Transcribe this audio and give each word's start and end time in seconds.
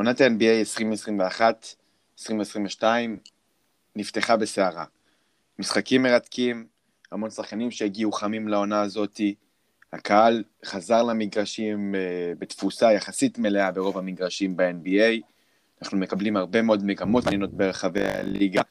עונת 0.00 0.20
ה-NBA 0.20 0.80
2021-2022 2.20 2.84
נפתחה 3.96 4.36
בסערה. 4.36 4.84
משחקים 5.58 6.02
מרתקים, 6.02 6.66
המון 7.12 7.30
שחקנים 7.30 7.70
שהגיעו 7.70 8.12
חמים 8.12 8.48
לעונה 8.48 8.80
הזאתי, 8.80 9.34
הקהל 9.92 10.44
חזר 10.64 11.02
למגרשים 11.02 11.94
אה, 11.94 12.32
בתפוסה 12.38 12.92
יחסית 12.92 13.38
מלאה 13.38 13.70
ברוב 13.70 13.98
המגרשים 13.98 14.56
ב-NBA. 14.56 15.20
אנחנו 15.82 15.98
מקבלים 15.98 16.36
הרבה 16.36 16.62
מאוד 16.62 16.84
מגמות 16.84 17.24
מעניינות 17.24 17.54
ברחבי 17.54 18.04
הליגה, 18.04 18.62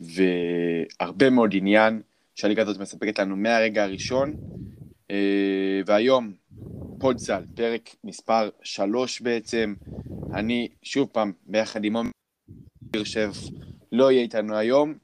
והרבה 0.00 1.30
מאוד 1.30 1.50
עניין 1.54 2.02
שהליגה 2.34 2.62
הזאת 2.62 2.78
מספקת 2.78 3.18
לנו 3.18 3.36
מהרגע 3.36 3.84
הראשון. 3.84 4.34
אה, 5.10 5.80
והיום, 5.86 6.32
פודסל, 7.00 7.42
פרק 7.54 7.90
מספר 8.04 8.50
3 8.62 9.20
בעצם. 9.20 9.74
אני, 10.34 10.68
שוב 10.82 11.08
פעם, 11.12 11.32
ביחד 11.46 11.84
עם 11.84 11.96
עומר 11.96 12.10
יושב, 12.96 13.30
לא 13.92 14.12
יהיה 14.12 14.22
איתנו 14.22 14.56
היום. 14.56 14.94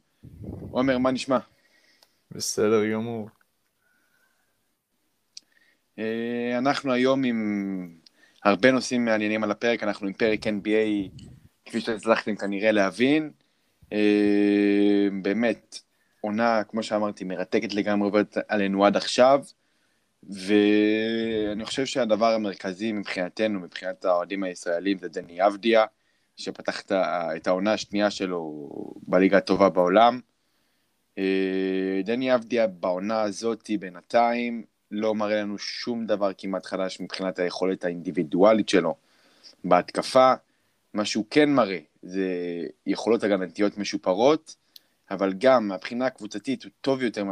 עומר, 0.71 0.99
מה 0.99 1.11
נשמע? 1.11 1.39
בסדר 2.31 2.93
גמור. 2.93 3.29
אה, 5.99 6.59
אנחנו 6.59 6.93
היום 6.93 7.25
עם 7.25 7.89
הרבה 8.45 8.71
נושאים 8.71 9.05
מעניינים 9.05 9.45
על 9.45 9.51
הפרק, 9.51 9.83
אנחנו 9.83 10.07
עם 10.07 10.13
פרק 10.13 10.47
NBA, 10.47 11.23
כפי 11.65 11.81
שהצלחתם 11.81 12.37
כנראה 12.37 12.73
להבין. 12.73 13.31
אה, 13.93 15.09
באמת, 15.23 15.79
עונה, 16.21 16.65
כמו 16.65 16.83
שאמרתי, 16.83 17.25
מרתקת 17.25 17.75
לגמרי 17.75 18.07
עובדת 18.07 18.37
עלינו 18.49 18.87
עד 18.87 18.97
עכשיו, 18.97 19.41
ואני 20.31 21.65
חושב 21.65 21.87
שהדבר 21.87 22.35
המרכזי 22.35 22.93
מבחינתנו, 22.93 23.61
מבחינת 23.61 24.05
האוהדים 24.05 24.43
הישראלים, 24.43 24.99
זה 24.99 25.09
דני 25.09 25.47
אבדיה, 25.47 25.85
שפתח 26.37 26.83
את 27.37 27.47
העונה 27.47 27.73
השנייה 27.73 28.11
שלו 28.11 28.69
בליגה 29.07 29.39
הטובה 29.39 29.69
בעולם. 29.69 30.21
אה, 31.19 32.01
דני 32.05 32.35
אבדיה 32.35 32.67
בעונה 32.67 33.23
הזאת 33.23 33.71
בינתיים 33.81 34.65
לא 34.91 35.15
מראה 35.15 35.41
לנו 35.41 35.59
שום 35.59 36.07
דבר 36.07 36.31
כמעט 36.39 36.67
חדש 36.67 37.01
מבחינת 37.01 37.39
היכולת 37.39 37.85
האינדיבידואלית 37.85 38.69
שלו 38.69 38.95
בהתקפה. 39.65 40.33
מה 40.95 41.05
שהוא 41.05 41.25
כן 41.31 41.51
מראה 41.51 41.79
זה 42.03 42.27
יכולות 42.87 43.25
הגנתיות 43.25 43.79
משופרות, 43.79 44.57
אבל 45.11 45.33
גם 45.39 45.69
מהבחינה 45.69 46.07
הקבוצתית 46.07 46.65
הוא 46.65 46.71
טוב 46.81 47.03
יותר 47.03 47.25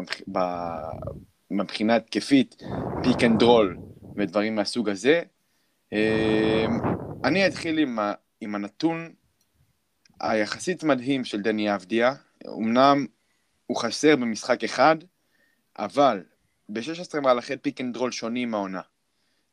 מבחינה 1.51 1.97
התקפית, 1.97 2.57
pick 3.03 3.25
and 3.25 3.43
roll 3.43 3.79
ודברים 4.17 4.55
מהסוג 4.55 4.89
הזה. 4.89 5.23
אה, 5.93 6.67
אני 7.25 7.47
אתחיל 7.47 7.79
עם, 7.79 7.99
עם 8.41 8.55
הנתון 8.55 9.13
היחסית 10.21 10.85
מדהים 10.85 11.25
של 11.25 11.41
דני 11.41 11.75
אבדיה. 11.75 12.15
אמנם 12.47 13.07
הוא 13.67 13.77
חסר 13.77 14.17
במשחק 14.17 14.65
אחד, 14.65 14.97
אבל 15.79 16.23
ב-16 16.69 17.21
מהלכי 17.21 17.57
pick 17.57 17.81
and 17.81 17.97
roll 17.97 18.13
שונים 18.13 18.51
מהעונה. 18.51 18.81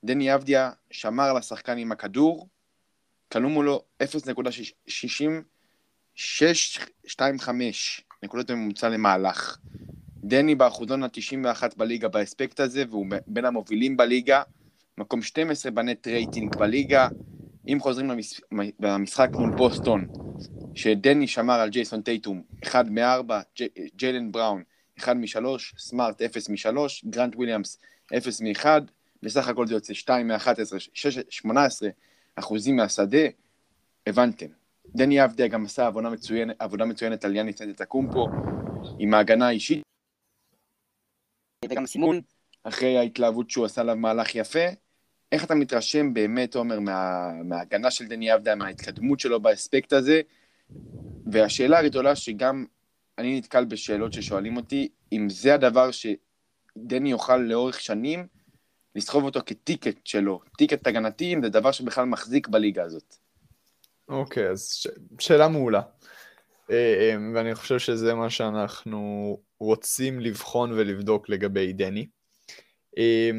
דני 0.04 0.36
אבדיה 0.36 0.72
שמר 0.92 1.24
על 1.24 1.38
השחקן 1.38 1.78
עם 1.78 1.92
הכדור, 1.92 2.48
כלום 3.32 3.54
מולו 3.54 3.84
0.6625 4.04 4.06
נקודות 8.24 8.52
ממוצע 8.52 8.90
למהלך. 8.90 9.58
דני 10.24 10.56
באחוזון 10.56 11.04
ה-91 11.04 11.64
בליגה 11.78 12.08
באספקט 12.08 12.60
הזה, 12.60 12.84
והוא 12.90 13.06
בין 13.28 13.46
המובילים 13.46 13.98
בליגה, 13.98 14.42
מקום 14.98 15.22
12 15.22 15.72
ב 15.72 15.81
net 15.81 16.08
rating 16.08 16.56
בליגה. 16.56 17.08
אם 17.68 17.78
חוזרים 17.80 18.12
למשחק 18.80 19.30
מול 19.34 19.56
בוסטון, 19.56 20.08
שדני 20.76 21.28
שמר 21.28 21.54
על 21.54 21.70
ג'ייסון 21.70 22.02
טייטום, 22.02 22.42
1 22.64 22.86
מ-4, 22.86 23.34
ג'יילן 23.96 24.32
בראון, 24.32 24.64
1 25.00 25.16
מ-3, 25.16 25.46
סמארט 25.78 26.22
0 26.22 26.50
מ-3, 26.50 26.78
גרנט 27.10 27.36
וויליאמס 27.36 27.80
0 28.18 28.42
מ-1, 28.42 28.66
בסך 29.24 29.48
הכל 29.48 29.68
זה 29.68 29.74
יוצא 29.74 29.94
2 29.94 30.28
מ-11, 30.28 30.50
18 31.30 31.90
אחוזים 32.36 32.76
מהשדה, 32.76 33.28
הבנתם. 34.08 34.46
דני 34.96 35.24
אבדיה 35.24 35.48
גם 35.48 35.66
עשה 35.66 35.88
עבודה 35.88 36.10
מצוינת, 36.10 36.56
עבודה 36.60 36.86
מצוינת 36.86 37.26
על 37.26 37.36
יאניס 37.36 37.62
נטטקומפו, 37.62 38.28
עם 39.00 39.14
ההגנה 39.14 39.48
האישית, 39.48 39.84
וגם 41.66 41.86
סימון, 41.86 42.22
אחרי 42.64 42.98
ההתלהבות 42.98 43.50
שהוא 43.50 43.66
עשה 43.66 43.82
עליו 43.82 43.96
מהלך 43.96 44.36
יפה. 44.36 44.66
איך 45.32 45.44
אתה 45.44 45.56
מתרשם 45.56 46.14
באמת, 46.14 46.56
עומר, 46.56 46.80
מה, 46.80 47.30
מההגנה 47.44 47.92
של 47.92 48.08
דני 48.08 48.34
אבדיה, 48.34 48.56
מההתקדמות 48.56 49.20
שלו 49.20 49.40
באספקט 49.40 49.94
הזה? 49.94 50.22
והשאלה 51.32 51.80
הגדולה 51.80 52.16
שגם 52.16 52.66
אני 53.18 53.38
נתקל 53.38 53.66
בשאלות 53.66 54.14
ששואלים 54.14 54.58
אותי, 54.58 54.90
אם 55.12 55.28
זה 55.30 55.54
הדבר 55.54 55.90
שדני 55.92 57.12
יוכל 57.12 57.38
לאורך 57.38 57.82
שנים 57.82 58.28
לסחוב 58.96 59.24
אותו 59.24 59.40
כטיקט 59.46 60.08
שלו, 60.08 60.42
טיקט 60.58 60.88
הגנתי, 60.88 61.34
אם 61.34 61.44
זה 61.44 61.50
דבר 61.50 61.72
שבכלל 61.72 62.06
מחזיק 62.06 62.48
בליגה 62.48 62.84
הזאת. 62.84 63.16
אוקיי, 64.10 64.48
okay, 64.48 64.52
אז 64.52 64.74
ש... 64.74 64.88
שאלה 65.20 65.48
מעולה. 65.48 65.82
אה, 66.72 66.76
אה, 66.76 67.18
ואני 67.36 67.56
חושב 67.56 67.80
שזה 67.80 68.14
מה 68.14 68.30
שאנחנו 68.30 69.38
רוצים 69.60 70.20
לבחון 70.20 70.72
ולבדוק 70.72 71.30
לגבי 71.30 71.74
דני. 71.74 72.08
אה, 72.98 73.32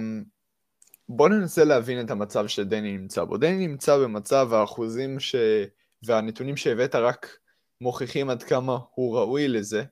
בואו 1.09 1.29
ננסה 1.29 1.65
להבין 1.65 2.01
את 2.01 2.11
המצב 2.11 2.47
שדני 2.47 2.99
נמצא 2.99 3.25
בו. 3.25 3.37
דני 3.37 3.67
נמצא 3.67 3.99
במצב 3.99 4.53
האחוזים 4.53 5.21
ש... 5.21 5.35
והנתונים 6.03 6.57
שהבאת 6.57 6.95
רק 6.95 7.39
מוכיחים 7.81 8.31
עד 8.31 8.43
כמה 8.43 8.79
הוא 8.95 9.19
ראוי 9.19 9.49
לזה, 9.49 9.85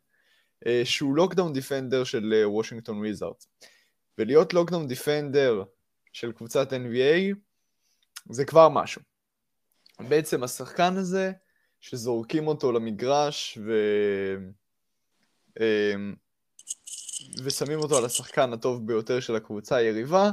שהוא 0.84 1.16
lockdown 1.16 1.52
defender 1.52 2.04
של 2.04 2.42
וושינגטון 2.46 2.98
וויזארדס. 2.98 3.48
ולהיות 4.18 4.54
lockdown 4.54 4.88
defender 4.88 5.62
של 6.12 6.32
קבוצת 6.32 6.72
NBA 6.72 7.34
זה 8.30 8.44
כבר 8.44 8.68
משהו. 8.68 9.02
בעצם 10.08 10.42
השחקן 10.42 10.96
הזה, 10.96 11.32
שזורקים 11.80 12.46
אותו 12.46 12.72
למגרש 12.72 13.58
ו... 13.66 13.72
אה, 15.60 15.94
ושמים 17.44 17.78
אותו 17.78 17.98
על 17.98 18.04
השחקן 18.04 18.52
הטוב 18.52 18.86
ביותר 18.86 19.20
של 19.20 19.36
הקבוצה 19.36 19.76
היריבה, 19.76 20.30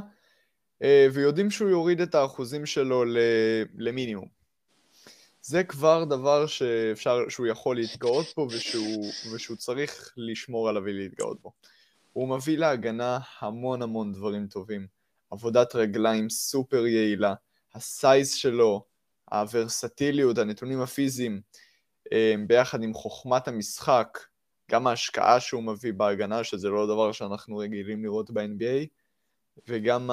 ויודעים 1.12 1.50
שהוא 1.50 1.70
יוריד 1.70 2.00
את 2.00 2.14
האחוזים 2.14 2.66
שלו 2.66 3.04
למינימום. 3.74 4.28
זה 5.46 5.64
כבר 5.64 6.04
דבר 6.04 6.46
שאפשר, 6.46 7.28
שהוא 7.28 7.46
יכול 7.46 7.76
להתגאות 7.76 8.26
בו 8.36 8.48
ושהוא, 8.50 9.12
ושהוא 9.34 9.56
צריך 9.56 10.12
לשמור 10.16 10.68
עליו 10.68 10.82
ולהתגאות 10.82 11.42
בו. 11.42 11.52
הוא 12.12 12.28
מביא 12.36 12.58
להגנה 12.58 13.18
המון 13.40 13.82
המון 13.82 14.12
דברים 14.12 14.46
טובים. 14.46 14.86
עבודת 15.30 15.74
רגליים 15.74 16.30
סופר 16.30 16.86
יעילה, 16.86 17.34
ה 17.74 17.86
size 17.86 18.34
שלו, 18.34 18.84
הוורסטיליות, 19.40 20.38
הנתונים 20.38 20.80
הפיזיים, 20.80 21.40
אה, 22.12 22.34
ביחד 22.46 22.82
עם 22.82 22.94
חוכמת 22.94 23.48
המשחק, 23.48 24.18
גם 24.70 24.86
ההשקעה 24.86 25.40
שהוא 25.40 25.62
מביא 25.62 25.92
בהגנה, 25.92 26.44
שזה 26.44 26.68
לא 26.68 26.86
דבר 26.86 27.12
שאנחנו 27.12 27.56
רגילים 27.56 28.04
לראות 28.04 28.30
ב-NBA, 28.30 28.86
וגם 29.68 30.10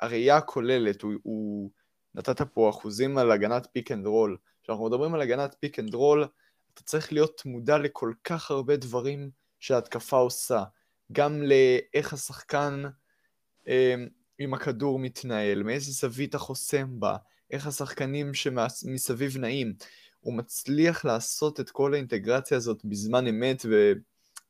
הראייה 0.00 0.36
הכוללת, 0.36 1.02
הוא, 1.02 1.12
הוא 1.22 1.70
נתת 2.14 2.42
פה 2.42 2.70
אחוזים 2.70 3.18
על 3.18 3.30
הגנת 3.30 3.68
pick 3.72 3.92
and 3.92 4.06
roll. 4.06 4.36
כשאנחנו 4.62 4.86
מדברים 4.86 5.14
על 5.14 5.20
הגנת 5.20 5.56
pick 5.60 5.78
and 5.78 5.94
roll, 5.94 6.26
אתה 6.74 6.82
צריך 6.82 7.12
להיות 7.12 7.42
מודע 7.44 7.78
לכל 7.78 8.12
כך 8.24 8.50
הרבה 8.50 8.76
דברים 8.76 9.30
שההתקפה 9.60 10.16
עושה. 10.16 10.64
גם 11.12 11.42
לאיך 11.42 12.12
השחקן 12.12 12.82
אה, 13.68 13.94
עם 14.38 14.54
הכדור 14.54 14.98
מתנהל, 14.98 15.62
מאיזה 15.62 15.92
זווית 15.92 16.34
החוסם 16.34 17.00
בה, 17.00 17.16
איך 17.52 17.66
השחקנים 17.66 18.34
שמסביב 18.34 19.38
נעים. 19.38 19.74
הוא 20.20 20.34
מצליח 20.34 21.04
לעשות 21.04 21.60
את 21.60 21.70
כל 21.70 21.94
האינטגרציה 21.94 22.56
הזאת 22.56 22.84
בזמן 22.84 23.26
אמת, 23.26 23.62
ו... 23.70 23.92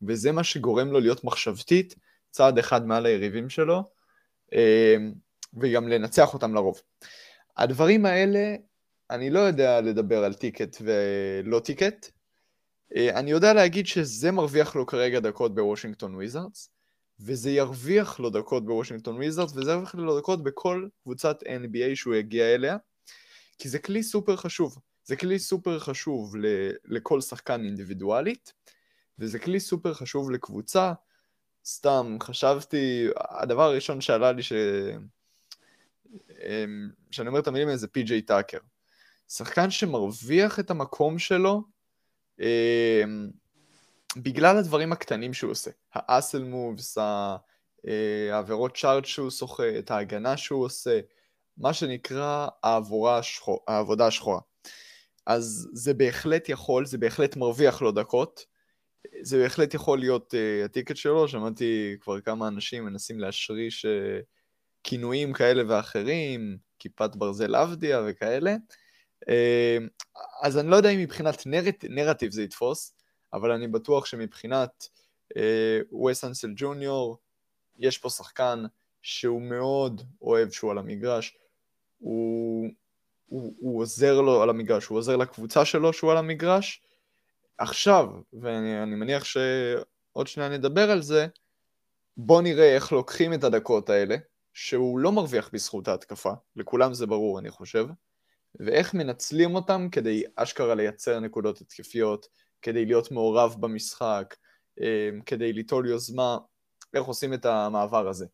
וזה 0.02 0.32
מה 0.32 0.44
שגורם 0.44 0.88
לו 0.88 1.00
להיות 1.00 1.25
מחשבתית 1.25 1.94
צעד 2.31 2.58
אחד 2.58 2.87
מעל 2.87 3.06
היריבים 3.06 3.50
שלו, 3.50 3.82
אה, 4.52 4.96
וגם 5.60 5.88
לנצח 5.88 6.34
אותם 6.34 6.54
לרוב. 6.54 6.81
הדברים 7.56 8.06
האלה 8.06 8.54
אני 9.10 9.31
לא 9.31 9.40
יודע 9.40 9.81
לדבר 9.81 10.25
על 10.25 10.34
ticket 10.34 10.76
ולא 10.81 11.60
ticket. 11.61 12.11
אה, 12.96 13.19
אני 13.19 13.31
יודע 13.31 13.52
להגיד 13.52 13.87
שזה 13.87 14.32
מרוויח 14.32 14.76
לו 14.76 14.87
כרגע 14.87 15.20
דקות 15.20 15.55
בוושינגטון 15.55 16.14
וויזארדס, 16.14 16.70
וזה 17.20 17.50
ירוויח 17.50 18.20
לו 18.20 18.31
דקות 18.31 18.66
בוושינגטון 18.66 19.16
וויזארדס, 19.16 19.56
וזה 19.56 19.70
ירוויח 19.70 19.94
לו 19.94 20.19
דקות 20.19 20.43
בכל 20.43 20.88
קבוצת 21.02 21.43
NBA 21.43 21.94
שהוא 21.96 22.14
יגיע 22.14 22.55
אליה, 22.55 22.76
כי 23.62 23.69
זה 23.69 23.79
כלי 23.79 24.03
סופר 24.03 24.37
חשוב. 24.37 24.79
זה 25.05 25.17
כלי 25.17 25.38
סופר 25.38 25.79
חשוב 25.79 26.37
ל- 26.37 26.73
לכל 26.85 27.20
שחקן 27.20 27.64
אינדיבידואלית, 27.64 28.53
וזה 29.19 29.38
כלי 29.38 29.61
סופר 29.61 29.94
חשוב 29.94 30.31
לקבוצה. 30.31 30.93
סתם 31.64 32.17
חשבתי, 32.23 33.09
הדבר 33.17 33.62
הראשון 33.62 34.00
שעלה 34.00 34.32
לי 34.32 34.43
ש... 34.43 34.53
אמ, 36.31 36.91
שאני 37.11 37.29
אומר 37.29 37.38
את 37.41 37.47
המילים 37.47 37.69
האלה 37.69 37.79
זה 37.79 37.88
פי.ג'יי 37.88 38.23
טאקר. 38.23 38.59
שחקן 39.29 39.70
שמרוויח 39.70 40.61
את 40.61 40.70
המקום 40.70 41.19
שלו 41.19 41.62
אה, 42.41 43.03
בגלל 44.17 44.56
הדברים 44.56 44.93
הקטנים 44.93 45.35
שהוא 45.35 45.50
עושה. 45.50 45.70
האסל 45.93 46.44
מובס, 46.44 46.99
אה, 46.99 47.37
העבירות 48.32 48.76
צ'ארט 48.76 49.05
שהוא 49.05 49.31
סוחט, 49.31 49.91
ההגנה 49.91 50.37
שהוא 50.37 50.65
עושה, 50.65 51.00
מה 51.56 51.75
שנקרא 51.75 52.49
השחור, 53.19 53.64
העבודה 53.69 54.06
השחורה. 54.06 54.40
אז 55.26 55.69
זה 55.72 55.94
בהחלט 55.94 56.49
יכול, 56.49 56.87
זה 56.87 56.99
בהחלט 56.99 57.37
מרוויח 57.37 57.82
לו 57.82 57.93
דקות. 57.93 58.46
זה 59.22 59.38
בהחלט 59.38 59.75
יכול 59.75 59.99
להיות 59.99 60.34
uh, 60.34 60.64
הטיקט 60.64 60.96
שלו, 60.96 61.28
שמעתי 61.28 61.96
כבר 62.00 62.20
כמה 62.20 62.49
אנשים 62.49 62.84
מנסים 62.84 63.20
להשריש 63.20 63.84
uh, 63.87 63.88
כינויים 64.84 65.32
כאלה 65.32 65.62
ואחרים, 65.69 66.56
כיפת 66.78 67.16
ברזל 67.16 67.55
עבדיה 67.55 68.02
וכאלה. 68.06 68.56
Uh, 69.25 69.82
אז 70.43 70.58
אני 70.58 70.70
לא 70.70 70.76
יודע 70.76 70.90
אם 70.90 71.00
מבחינת 71.00 71.46
נרט, 71.46 71.84
נרטיב 71.88 72.31
זה 72.32 72.43
יתפוס, 72.43 72.94
אבל 73.32 73.50
אני 73.50 73.69
בטוח 73.69 74.06
שמבחינת 74.06 74.88
וס 76.06 76.25
אנסל 76.25 76.52
ג'וניור, 76.56 77.19
יש 77.78 77.98
פה 77.98 78.10
שחקן 78.10 78.64
שהוא 79.02 79.43
מאוד 79.43 80.02
אוהב 80.22 80.50
שהוא 80.50 80.70
על 80.70 80.78
המגרש, 80.78 81.37
הוא, 82.02 82.69
הוא, 83.26 83.54
הוא 83.58 83.82
עוזר 83.82 84.20
לו 84.20 84.43
על 84.43 84.50
המגרש, 84.50 84.87
הוא 84.87 84.99
עוזר 84.99 85.16
לקבוצה 85.16 85.64
שלו 85.64 85.93
שהוא 85.93 86.10
על 86.10 86.16
המגרש. 86.16 86.82
עכשיו, 87.58 88.08
ואני 88.32 88.94
מניח 88.94 89.25
שעוד 89.25 90.26
שניה 90.26 90.49
נדבר 90.49 90.90
על 90.90 91.02
זה, 91.02 91.26
בוא 92.16 92.43
נראה 92.43 92.75
איך 92.75 92.93
לוקחים 92.93 93.34
את 93.34 93.44
הדקות 93.44 93.90
האלה, 93.90 94.16
שהוא 94.52 94.99
לא 94.99 95.12
מרוויח 95.12 95.50
בזכות 95.52 95.88
ההתקפה, 95.88 96.32
לכולם 96.56 96.94
זה 96.94 97.06
ברור 97.06 97.38
אני 97.38 97.50
חושב, 97.50 97.87
ואיך 98.60 98.94
מנצלים 98.94 99.55
אותם 99.55 99.88
כדי 99.93 100.22
אשכרה 100.37 100.75
לייצר 100.75 101.20
נקודות 101.20 101.60
התקפיות, 101.60 102.26
כדי 102.62 102.87
להיות 102.87 103.10
מעורב 103.10 103.56
במשחק, 103.60 104.34
אה, 104.81 105.10
כדי 105.26 105.52
ליטול 105.52 105.88
יוזמה, 105.88 106.38
איך 106.94 107.05
עושים 107.05 107.34
את 107.34 107.46
המעבר 107.46 108.08
הזה. 108.08 108.26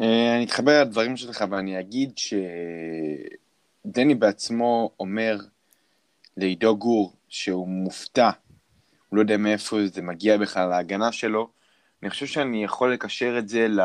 אה, 0.00 0.36
אני 0.36 0.44
אתחבר 0.44 0.80
לדברים 0.80 1.16
שלך 1.16 1.44
ואני 1.50 1.80
אגיד 1.80 2.12
שדני 3.86 4.14
בעצמו 4.14 4.90
אומר 5.00 5.36
לעידו 6.36 6.76
גור 6.76 7.12
שהוא 7.28 7.68
מופתע, 7.68 8.30
הוא 9.08 9.16
לא 9.16 9.22
יודע 9.22 9.36
מאיפה 9.36 9.76
זה 9.86 10.02
מגיע 10.02 10.36
בכלל 10.36 10.68
להגנה 10.68 11.12
שלו. 11.12 11.50
אני 12.02 12.10
חושב 12.10 12.26
שאני 12.26 12.64
יכול 12.64 12.92
לקשר 12.92 13.38
את 13.38 13.48
זה 13.48 13.68
לא... 13.68 13.84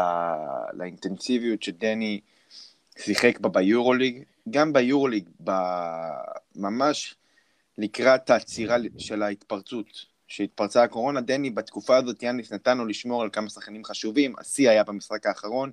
לאינטנסיביות 0.74 1.64
שדני 1.64 2.20
שיחק 2.98 3.40
בה 3.40 3.50
ביורוליג. 3.50 4.24
גם 4.50 4.74
ביורוליג, 4.74 5.30
ב... 5.44 5.52
ממש 6.56 7.16
לקראת 7.78 8.30
העצירה 8.30 8.78
של 8.98 9.24
ההתפרצות, 9.24 9.88
שהתפרצה 10.28 10.84
הקורונה, 10.84 11.22
דני 11.22 11.50
בתקופה 11.50 11.98
הזאת, 11.98 12.24
יאניס 12.24 12.54
נתן 12.54 12.78
לו 12.78 12.86
לשמור 12.86 13.22
על 13.22 13.30
כמה 13.30 13.50
שחקנים 13.50 13.84
חשובים, 13.84 14.34
השיא 14.40 14.70
היה 14.70 14.84
במשחק 14.84 15.26
האחרון 15.26 15.72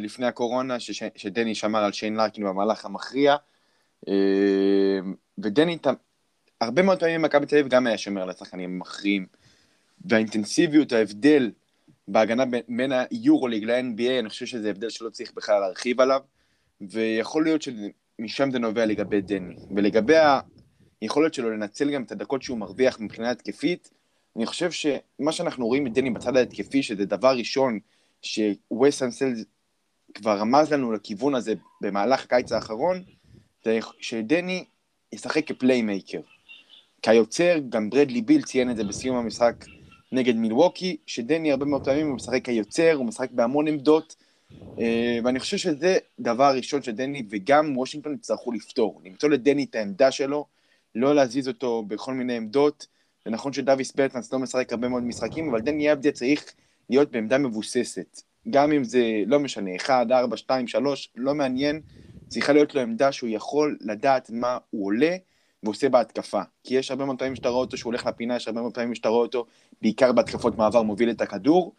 לפני 0.00 0.26
הקורונה. 0.26 0.76
שדני 1.16 1.54
שמר 1.54 1.84
על 1.84 1.92
שיין 1.92 2.16
לרקין 2.16 2.44
במהלך 2.44 2.84
המכריע, 2.84 3.36
אה, 4.08 4.98
ודני, 5.38 5.78
הרבה 6.60 6.82
מאוד 6.82 7.00
פעמים 7.00 7.22
מכבי 7.22 7.46
תל 7.46 7.56
אביב 7.56 7.68
גם 7.68 7.86
היה 7.86 7.98
שומר 7.98 8.22
על 8.22 8.30
השחקנים 8.30 8.74
המכריעים, 8.74 9.26
והאינטנסיביות, 10.04 10.92
ההבדל 10.92 11.50
בהגנה 12.08 12.44
בין 12.68 12.92
היורוליג 12.92 13.64
ל-NBA, 13.64 14.18
אני 14.18 14.28
חושב 14.28 14.46
שזה 14.46 14.70
הבדל 14.70 14.88
שלא 14.88 15.10
צריך 15.10 15.32
בכלל 15.36 15.60
להרחיב 15.60 16.00
עליו, 16.00 16.20
ויכול 16.80 17.44
להיות 17.44 17.62
שמשם 17.62 18.50
זה 18.50 18.58
נובע 18.58 18.86
לגבי 18.86 19.20
דני. 19.20 19.54
ולגבי 19.76 20.14
היכולת 21.00 21.34
שלו 21.34 21.50
לנצל 21.50 21.90
גם 21.90 22.02
את 22.02 22.12
הדקות 22.12 22.42
שהוא 22.42 22.58
מרוויח 22.58 23.00
מבחינה 23.00 23.30
התקפית, 23.30 23.90
אני 24.36 24.46
חושב 24.46 24.70
שמה 24.70 25.32
שאנחנו 25.32 25.66
רואים 25.66 25.86
את 25.86 25.92
דני 25.92 26.10
בצד 26.10 26.36
ההתקפי, 26.36 26.82
שזה 26.82 27.04
דבר 27.04 27.36
ראשון 27.36 27.78
שווסט 28.22 29.02
אנסל 29.02 29.34
כבר 30.14 30.38
רמז 30.38 30.72
לנו 30.72 30.92
לכיוון 30.92 31.34
הזה 31.34 31.54
במהלך 31.80 32.24
הקיץ 32.24 32.52
האחרון, 32.52 33.02
זה 33.64 33.78
שדני 34.00 34.64
ישחק 35.12 35.46
כ 35.46 35.58
playmaker. 35.58 36.20
כיוצר, 37.02 37.58
גם 37.68 37.90
ברדלי 37.90 38.22
ביל 38.22 38.42
ציין 38.42 38.70
את 38.70 38.76
זה 38.76 38.84
בסיום 38.84 39.16
המשחק 39.16 39.64
נגד 40.12 40.36
מילווקי, 40.36 40.96
שדני 41.06 41.50
הרבה 41.50 41.66
מאוד 41.66 41.84
פעמים 41.84 42.06
הוא 42.06 42.16
משחק 42.16 42.44
כיוצר, 42.44 42.92
הוא 42.92 43.06
משחק 43.06 43.30
בהמון 43.30 43.68
עמדות, 43.68 44.16
אה, 44.80 45.18
ואני 45.24 45.40
חושב 45.40 45.56
שזה 45.56 45.98
דבר 46.20 46.56
ראשון 46.56 46.82
שדני 46.82 47.22
וגם 47.30 47.76
וושינגטון 47.76 48.14
יצטרכו 48.14 48.52
לפתור, 48.52 49.00
למצוא 49.04 49.28
לדני 49.28 49.64
את 49.64 49.74
העמדה 49.74 50.10
שלו, 50.10 50.46
לא 50.94 51.14
להזיז 51.14 51.48
אותו 51.48 51.82
בכל 51.82 52.14
מיני 52.14 52.36
עמדות. 52.36 52.86
זה 53.24 53.30
נכון 53.30 53.52
שדוויס 53.52 53.92
ברטנס 53.92 54.32
לא 54.32 54.38
משחק 54.38 54.72
הרבה 54.72 54.88
מאוד 54.88 55.02
משחקים, 55.02 55.48
אבל 55.48 55.60
דני 55.60 55.92
אבדיה 55.92 56.12
צריך 56.12 56.44
להיות 56.90 57.10
בעמדה 57.10 57.38
מבוססת. 57.38 58.20
גם 58.50 58.72
אם 58.72 58.84
זה 58.84 59.22
לא 59.26 59.38
משנה, 59.38 59.76
1, 59.76 60.10
4, 60.10 60.36
2, 60.36 60.66
3, 60.66 61.12
לא 61.16 61.34
מעניין, 61.34 61.80
צריכה 62.28 62.52
להיות 62.52 62.74
לו 62.74 62.80
עמדה 62.80 63.12
שהוא 63.12 63.30
יכול 63.30 63.78
לדעת 63.80 64.30
מה 64.30 64.58
הוא 64.70 64.86
עולה 64.86 65.16
ועושה 65.62 65.88
בהתקפה. 65.88 66.42
כי 66.64 66.74
יש 66.74 66.90
הרבה 66.90 67.04
מאוד 67.04 67.18
פעמים 67.18 67.36
שאתה 67.36 67.48
רואה 67.48 67.60
אותו 67.60 67.76
שהוא 67.76 67.90
הולך 67.90 68.06
לפינה, 68.06 68.36
יש 68.36 68.48
הרבה 68.48 68.60
מאוד 68.60 68.74
פעמים 68.74 68.94
שאתה 68.94 69.08
רואה 69.08 69.22
אותו 69.22 69.46
בעיקר 69.82 70.12
בהתקפות 70.12 70.58
מעבר 70.58 70.82
מוביל 70.82 71.10
את 71.10 71.20
הכדור, 71.20 71.74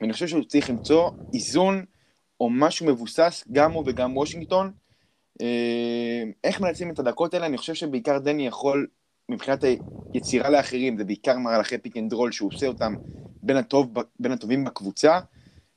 ואני 0.00 0.12
חושב 0.12 0.26
שהוא 0.26 0.44
צריך 0.44 0.70
למצוא 0.70 1.10
איזון 1.34 1.84
או 2.40 2.50
משהו 2.50 2.86
מבוסס, 2.86 3.44
גם 3.52 3.72
הוא 3.72 3.84
וגם 3.86 4.16
וושינגטון, 4.16 4.72
אה, 5.40 6.22
איך 6.44 6.60
מנצלים 6.60 6.90
את 6.90 6.98
הדקות 6.98 7.34
האלה? 7.34 7.46
אני 7.46 7.58
חושב 7.58 7.74
שבעיקר 7.74 8.18
דני 8.18 8.46
יכול, 8.46 8.86
מבחינת 9.28 9.64
היצירה 10.12 10.50
לאחרים, 10.50 10.98
זה 10.98 11.04
בעיקר 11.04 11.38
מהלכי 11.38 11.78
pick 11.78 11.96
and 11.96 12.12
roll 12.12 12.32
שהוא 12.32 12.50
עושה 12.52 12.66
אותם 12.66 12.94
בין, 13.44 13.56
הטוב, 13.56 13.94
בין 14.20 14.32
הטובים 14.32 14.64
בקבוצה, 14.64 15.20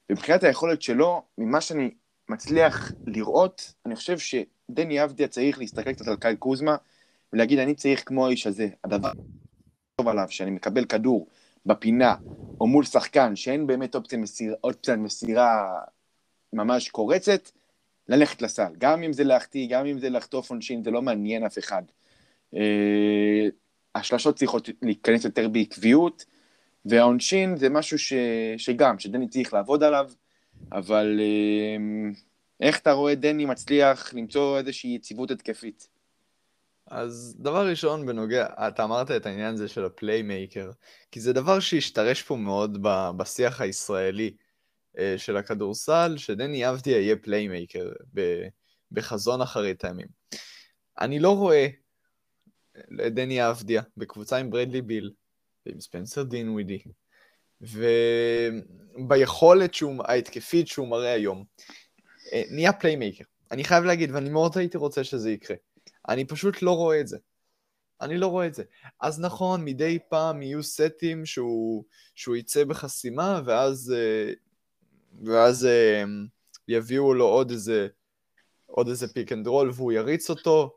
ומבחינת 0.10 0.44
היכולת 0.44 0.82
שלו, 0.82 1.24
ממה 1.38 1.62
שאני 1.62 1.92
מצליח 2.30 2.92
לראות, 3.08 3.74
אני 3.86 3.96
חושב 3.96 4.18
שדני 4.18 5.04
אבדיה 5.04 5.28
צריך 5.28 5.60
להסתכל 5.60 5.94
קצת 5.94 6.08
על 6.08 6.16
קייל 6.16 6.36
קוזמה, 6.36 6.76
ולהגיד, 7.34 7.60
אני 7.60 7.76
צריך 7.76 8.04
כמו 8.06 8.28
האיש 8.28 8.48
הזה, 8.48 8.68
הדבר 8.84 9.12
טוב 9.96 10.08
עליו, 10.08 10.26
שאני 10.30 10.52
מקבל 10.52 10.86
כדור 10.86 11.28
בפינה, 11.66 12.16
או 12.60 12.68
מול 12.68 12.84
שחקן 12.84 13.36
שאין 13.36 13.68
באמת 13.68 13.96
אופציה 13.96 14.18
מסיר, 14.18 14.56
מסירה 14.98 15.80
ממש 16.54 16.90
קורצת, 16.90 17.50
ללכת 18.10 18.42
לסל. 18.42 18.72
גם 18.78 19.04
אם 19.04 19.14
זה 19.14 19.24
להחטיא, 19.24 19.68
גם 19.70 19.86
אם 19.86 20.00
זה 20.00 20.10
לחטוף 20.10 20.50
עונשין, 20.50 20.84
זה 20.84 20.92
לא 20.92 21.02
מעניין 21.02 21.44
אף 21.44 21.58
אחד. 21.58 21.84
אה, 22.56 23.48
השלשות 23.96 24.36
צריכות 24.36 24.70
להיכנס 24.82 25.26
יותר 25.26 25.48
בעקביות, 25.48 26.26
והעונשין 26.90 27.58
זה 27.58 27.70
משהו 27.70 28.00
ש... 28.00 28.14
שגם, 28.58 29.00
שדני 29.00 29.28
צריך 29.28 29.54
לעבוד 29.54 29.84
עליו, 29.84 30.10
אבל 30.72 31.20
אה, 31.20 32.12
איך 32.60 32.80
אתה 32.80 32.92
רואה 32.92 33.16
דני 33.16 33.46
מצליח 33.46 34.14
למצוא 34.14 34.58
איזושהי 34.58 34.96
יציבות 34.96 35.32
התקפית? 35.32 35.88
אז 36.88 37.36
דבר 37.40 37.70
ראשון 37.70 38.06
בנוגע, 38.06 38.48
אתה 38.68 38.84
אמרת 38.84 39.12
את 39.12 39.26
העניין 39.26 39.54
הזה 39.54 39.68
של 39.68 39.86
ה 39.86 39.94
playmaker, 39.94 40.72
כי 41.12 41.20
זה 41.20 41.34
דבר 41.34 41.60
שהשתרש 41.60 42.22
פה 42.22 42.36
מאוד 42.36 42.78
בשיח 43.18 43.62
הישראלי. 43.62 44.32
אה, 44.98 45.18
של 45.18 45.38
הכדורסל, 45.38 46.18
שדני 46.18 46.70
אבדיה 46.70 46.98
יהיה 47.02 47.16
playmaker 47.16 47.92
בחזון 48.92 49.42
אחרית 49.42 49.86
הימים. 49.86 50.08
אני 51.00 51.20
לא 51.20 51.38
רואה 51.38 51.68
את 52.78 53.14
דני 53.14 53.50
אבדיה 53.50 53.82
בקבוצה 53.98 54.38
עם 54.38 54.50
ברדלי 54.50 54.82
ביל 54.82 55.12
ועם 55.68 55.80
ספנסר 55.80 56.24
דינווידי, 56.24 56.80
וביכולת 58.98 59.74
שהוא, 59.74 60.04
ההתקפית 60.06 60.68
שהוא 60.68 60.88
מראה 60.88 61.14
היום, 61.14 61.44
אה, 62.34 62.44
נהיה 62.52 62.74
playmaker. 62.74 63.24
אני 63.52 63.64
חייב 63.64 63.84
להגיד, 63.84 64.12
ואני 64.12 64.30
מאוד 64.30 64.58
הייתי 64.58 64.78
רוצה 64.78 65.04
שזה 65.04 65.32
יקרה. 65.32 65.58
אני 66.10 66.26
פשוט 66.26 66.62
לא 66.62 66.72
רואה 66.72 67.02
את 67.02 67.08
זה. 67.08 67.18
אני 68.02 68.18
לא 68.18 68.28
רואה 68.28 68.48
את 68.48 68.54
זה. 68.54 68.64
אז 69.02 69.20
נכון, 69.20 69.66
מדי 69.66 70.00
פעם 70.10 70.42
יהיו 70.42 70.64
סטים 70.64 71.26
שהוא, 71.26 71.84
שהוא 72.16 72.36
יצא 72.36 72.64
בחסימה, 72.64 73.42
ואז 73.46 73.94
uh, 73.96 74.48
ואז 75.24 75.66
אה, 75.66 76.04
יביאו 76.68 77.14
לו 77.14 77.26
עוד 77.26 77.52
איזה, 77.52 77.88
עוד 78.66 78.88
איזה 78.88 79.14
pick 79.14 79.32
and 79.32 79.48
roll 79.48 79.72
והוא 79.74 79.92
יריץ 79.92 80.30
אותו, 80.30 80.64
אה, 80.64 80.70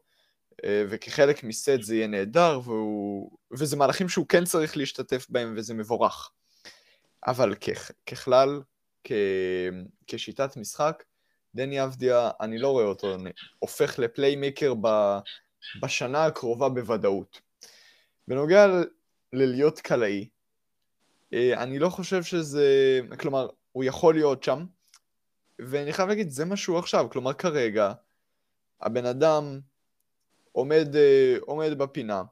וכחלק 0.67 1.45
מסט 1.45 1.83
זה 1.83 1.95
יהיה 1.95 2.07
נהדר, 2.07 2.61
והוא... 2.65 3.31
וזה 3.53 3.77
מהלכים 3.77 4.09
שהוא 4.09 4.27
כן 4.29 4.45
צריך 4.45 4.77
להשתתף 4.77 5.27
בהם 5.29 5.55
וזה 5.57 5.75
מבורך. 5.75 6.31
אבל 7.27 7.55
כ... 7.61 7.69
ככלל, 8.07 8.63
כ... 9.05 9.13
כשיטת 10.07 10.57
משחק, 10.57 11.05
דני 11.55 11.85
אבדיה, 11.85 12.31
אני 12.41 12.59
לא 12.59 12.69
רואה 12.69 12.85
אותו 12.85 13.17
הופך 13.59 13.99
ל 13.99 14.06
playmaker 14.06 14.75
ב... 14.81 15.19
בשנה 15.83 16.27
הקרובה 16.27 16.69
בוודאות. 16.69 17.41
בנוגע 18.29 18.67
ל... 18.67 18.85
ללהיות 19.33 19.81
קלעי, 19.81 20.29
אה, 21.33 21.63
אני 21.63 21.79
לא 21.79 21.89
חושב 21.89 22.23
שזה, 22.23 23.01
כלומר, 23.19 23.49
הוא 23.73 23.85
יכול 23.85 24.15
להיות 24.15 24.43
שם, 24.43 24.65
ואני 25.59 25.93
חייב 25.93 26.09
להגיד, 26.09 26.31
זה 26.31 26.45
מה 26.45 26.57
שהוא 26.57 26.79
עכשיו, 26.79 27.11
כלומר 27.11 27.33
כרגע, 27.33 27.93
הבן 28.81 29.07
אדם 29.07 29.61
עומד, 30.61 30.97
אה, 30.97 31.37
עומד 31.41 31.79
בפינה, 31.79 32.23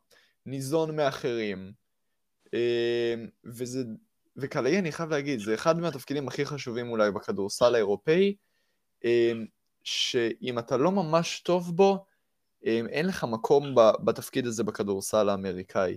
ניזון 0.46 0.96
מאחרים, 0.96 1.72
אה, 2.54 3.14
וזה, 3.44 3.84
וקלעי, 4.36 4.78
אני 4.78 4.92
חייב 4.92 5.10
להגיד, 5.10 5.40
זה 5.40 5.54
אחד 5.54 5.78
מהתפקידים 5.78 6.28
הכי 6.28 6.46
חשובים 6.46 6.90
אולי 6.90 7.10
בכדורסל 7.10 7.74
האירופאי, 7.74 8.36
אה, 9.04 9.32
שאם 9.84 10.58
אתה 10.58 10.76
לא 10.76 10.92
ממש 10.92 11.40
טוב 11.40 11.76
בו, 11.76 12.04
אין 12.62 13.06
לך 13.06 13.24
מקום 13.24 13.74
בתפקיד 14.04 14.46
הזה 14.46 14.64
בכדורסל 14.64 15.28
האמריקאי. 15.28 15.96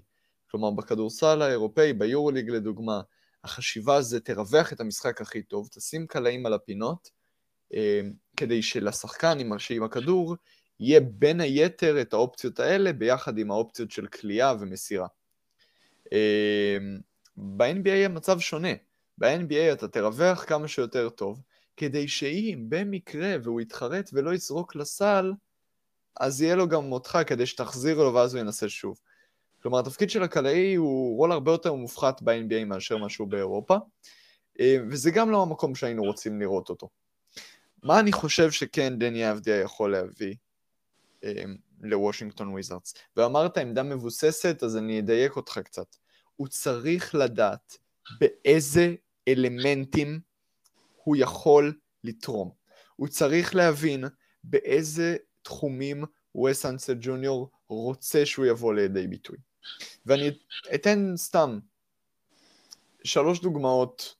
כלומר, 0.51 0.71
בכדורסל 0.71 1.41
האירופאי, 1.41 1.93
ביורוליג 1.93 2.49
לדוגמה, 2.49 3.01
החשיבה 3.43 4.01
זה 4.01 4.19
תרווח 4.19 4.73
את 4.73 4.79
המשחק 4.79 5.21
הכי 5.21 5.43
טוב, 5.43 5.67
תשים 5.71 6.07
קלעים 6.07 6.45
על 6.45 6.53
הפינות, 6.53 7.09
כדי 8.37 8.61
שלשחקן 8.61 9.37
עם 9.39 9.83
הכדור 9.83 10.35
יהיה 10.81 10.99
בין 10.99 11.39
היתר 11.41 12.01
את 12.01 12.13
האופציות 12.13 12.59
האלה 12.59 12.93
ביחד 12.93 13.37
עם 13.37 13.51
האופציות 13.51 13.91
של 13.91 14.07
כליאה 14.07 14.53
ומסירה. 14.59 15.07
אמ, 16.11 16.99
ב-NBA 17.37 18.05
המצב 18.05 18.39
שונה. 18.39 18.73
ב-NBA 19.17 19.73
אתה 19.73 19.87
תרווח 19.87 20.45
כמה 20.45 20.67
שיותר 20.67 21.09
טוב, 21.09 21.41
כדי 21.77 22.07
שאם 22.07 22.65
במקרה 22.69 23.35
והוא 23.43 23.61
יתחרט 23.61 24.09
ולא 24.13 24.33
יזרוק 24.33 24.75
לסל, 24.75 25.33
אז 26.19 26.41
יהיה 26.41 26.55
לו 26.55 26.67
גם 26.67 26.91
אותך 26.91 27.19
כדי 27.27 27.45
שתחזיר 27.45 27.97
לו 27.97 28.13
ואז 28.13 28.33
הוא 28.33 28.41
ינסה 28.41 28.69
שוב. 28.69 28.99
כלומר, 29.61 29.79
התפקיד 29.79 30.09
של 30.09 30.23
הקלעי 30.23 30.75
הוא 30.75 31.17
רול 31.17 31.31
הרבה 31.31 31.51
יותר 31.51 31.73
מופחת 31.73 32.21
ב-NBA 32.21 32.65
מאשר 32.65 32.97
משהו 32.97 33.25
באירופה, 33.25 33.77
אמ, 34.59 34.87
וזה 34.91 35.11
גם 35.11 35.31
לא 35.31 35.41
המקום 35.41 35.75
שהיינו 35.75 36.03
רוצים 36.03 36.41
לראות 36.41 36.69
אותו. 36.69 36.89
מה 37.83 37.99
אני 37.99 38.11
חושב 38.11 38.51
שכן 38.51 38.99
דני 38.99 39.31
אבדיה 39.31 39.61
יכול 39.61 39.91
להביא? 39.91 40.35
אמ, 41.23 41.55
לוושינגטון 41.81 42.49
וויזארדס. 42.49 42.93
ואמרת 43.17 43.57
עמדה 43.57 43.83
מבוססת, 43.83 44.63
אז 44.63 44.77
אני 44.77 44.99
אדייק 44.99 45.35
אותך 45.35 45.59
קצת. 45.63 45.95
הוא 46.35 46.47
צריך 46.47 47.15
לדעת 47.15 47.77
באיזה 48.19 48.95
אלמנטים 49.27 50.19
הוא 51.03 51.15
יכול 51.19 51.73
לתרום. 52.03 52.51
הוא 52.95 53.07
צריך 53.07 53.55
להבין 53.55 54.03
באיזה 54.43 55.17
תחומים 55.41 56.03
ווס 56.45 56.65
אנסלד 56.65 56.97
ג'וניור 57.01 57.49
רוצה 57.67 58.25
שהוא 58.25 58.45
יבוא 58.45 58.73
לידי 58.73 59.07
ביטוי. 59.07 59.37
ואני 60.05 60.29
אתן 60.75 61.13
סתם 61.15 61.59
שלוש 63.03 63.41
דוגמאות 63.41 64.15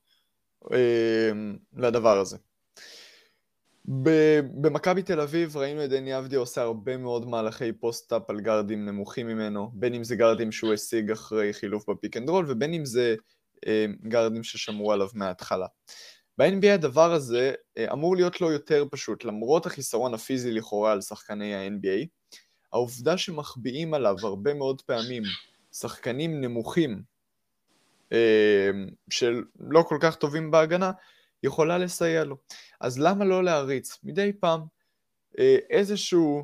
אה, 0.73 1.31
לדבר 1.73 2.17
הזה. 2.17 2.37
במכבי 3.85 5.03
תל 5.03 5.19
אביב 5.19 5.57
ראינו 5.57 5.83
את 5.83 5.89
דני 5.89 6.17
אבדיה 6.17 6.39
עושה 6.39 6.61
הרבה 6.61 6.97
מאוד 6.97 7.29
מהלכי 7.29 7.71
post-up 7.71 8.29
על 8.29 8.39
גארדים 8.39 8.85
נמוכים 8.85 9.27
ממנו, 9.27 9.71
בין 9.73 9.93
אם 9.93 10.03
זה 10.03 10.15
גארדים 10.15 10.51
שהוא 10.51 10.73
השיג 10.73 11.11
אחרי 11.11 11.53
חילוף 11.53 11.89
ב 11.89 11.95
pick 11.95 12.17
and 12.17 12.29
roll, 12.29 12.45
ובין 12.49 12.73
אם 12.73 12.85
זה 12.85 13.15
אה, 13.67 13.85
גארדים 14.07 14.43
ששמרו 14.43 14.91
עליו 14.91 15.07
מההתחלה. 15.13 15.65
ב-NBA 16.37 16.73
הדבר 16.73 17.13
הזה 17.13 17.53
אה, 17.77 17.93
אמור 17.93 18.15
להיות 18.15 18.41
לו 18.41 18.51
יותר 18.51 18.85
פשוט, 18.91 19.23
למרות 19.23 19.65
החיסרון 19.65 20.13
הפיזי 20.13 20.51
לכאורה 20.51 20.91
על 20.91 21.01
שחקני 21.01 21.55
ה-NBA, 21.55 22.07
העובדה 22.73 23.17
שמחביאים 23.17 23.93
עליו 23.93 24.15
הרבה 24.23 24.53
מאוד 24.53 24.81
פעמים 24.81 25.23
שחקנים 25.71 26.41
נמוכים 26.41 27.01
אה, 28.11 28.69
שלא 29.09 29.83
כל 29.87 29.97
כך 30.01 30.15
טובים 30.15 30.51
בהגנה, 30.51 30.91
יכולה 31.43 31.77
לסייע 31.77 32.23
לו. 32.23 32.37
אז 32.79 32.99
למה 32.99 33.25
לא 33.25 33.43
להריץ 33.43 33.99
מדי 34.03 34.33
פעם 34.39 34.61
אה, 35.39 35.57
איזשהו, 35.69 36.43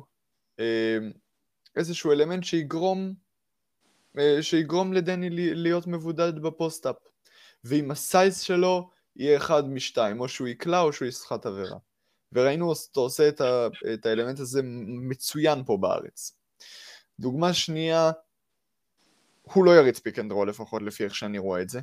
אה, 0.60 0.98
איזשהו 1.76 2.12
אלמנט 2.12 2.44
שיגרום, 2.44 3.14
אה, 4.18 4.42
שיגרום 4.42 4.92
לדני 4.92 5.30
להיות 5.30 5.86
מבודד 5.86 6.38
ב 6.38 6.44
post-up, 6.44 6.96
ואם 7.64 7.90
ה 7.90 8.00
size 8.00 8.40
שלו 8.40 8.90
יהיה 9.16 9.36
אחד 9.36 9.68
משתיים, 9.68 10.20
או 10.20 10.28
שהוא 10.28 10.48
יקלע 10.48 10.80
או 10.80 10.92
שהוא 10.92 11.08
יסחט 11.08 11.46
עבירה. 11.46 11.78
וראינו 12.32 12.68
אותו 12.68 13.00
עושה 13.00 13.28
את, 13.28 13.40
ה, 13.40 13.66
את 13.94 14.06
האלמנט 14.06 14.40
הזה 14.40 14.60
מצוין 15.08 15.64
פה 15.64 15.76
בארץ. 15.76 16.38
דוגמה 17.20 17.54
שנייה, 17.54 18.10
הוא 19.42 19.64
לא 19.64 19.70
יריץ 19.70 19.98
pick 19.98 20.18
and 20.18 20.32
roll 20.32 20.48
לפחות 20.48 20.82
לפי 20.82 21.04
איך 21.04 21.14
שאני 21.14 21.38
רואה 21.38 21.62
את 21.62 21.68
זה. 21.68 21.80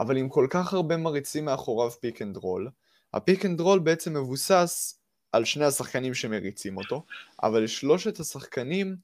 אבל 0.00 0.16
עם 0.16 0.28
כל 0.28 0.46
כך 0.50 0.72
הרבה 0.72 0.96
מריצים 0.96 1.44
מאחוריו 1.44 1.90
pick 1.90 2.22
and 2.22 2.36
roll, 2.36 2.70
ה 3.14 3.20
pick 3.20 3.46
and 3.46 3.60
roll 3.60 3.78
בעצם 3.78 4.14
מבוסס 4.16 5.00
על 5.32 5.44
שני 5.44 5.64
השחקנים 5.64 6.14
שמריצים 6.14 6.76
אותו, 6.76 7.04
אבל 7.42 7.62
לשלושת 7.62 8.20
השחקנים 8.20 8.96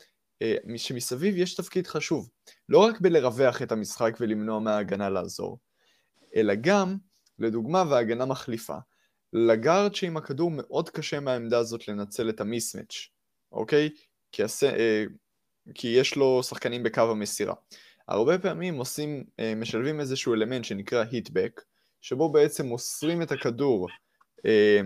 אה, 0.43 0.57
שמסביב 0.77 1.37
יש 1.37 1.55
תפקיד 1.55 1.87
חשוב. 1.87 2.29
לא 2.69 2.79
רק 2.79 3.01
בלרווח 3.01 3.63
את 3.63 3.73
המשחק 3.73 4.17
ולמנוע 4.21 4.61
מההגנה 4.61 5.11
לעזור, 5.11 5.59
אלא 6.37 6.55
גם, 6.61 6.97
לדוגמה, 7.39 7.85
וההגנה 7.91 8.27
מחליפה. 8.27 8.77
לגארד 9.33 9.95
שעם 9.95 10.17
הכדור 10.17 10.51
מאוד 10.51 10.91
קשה 10.91 11.21
מהעמדה 11.21 11.59
הזאת 11.59 11.89
לנצל 11.89 12.29
את 12.29 12.41
המיסמץ', 12.41 13.09
אוקיי? 13.53 13.91
כי, 14.33 14.43
הס... 14.43 14.65
אה, 14.65 15.05
כי 15.75 15.89
יש 15.89 16.17
לו 16.17 16.43
שחקנים 16.43 16.83
בקו 16.83 17.11
המסירה. 17.11 17.55
הרבה 18.09 18.39
פעמים 18.39 18.77
עושים, 18.77 19.25
אה, 19.41 19.55
משלבים 19.55 20.01
איזשהו 20.01 20.35
אלמנט 20.35 20.65
שנקרא 20.65 21.05
היטבק, 21.11 21.61
שבו 22.01 22.33
בעצם 22.33 22.67
מוסרים 22.67 23.23
את 23.23 23.33
הכדור 23.33 23.89
אה, 24.47 24.81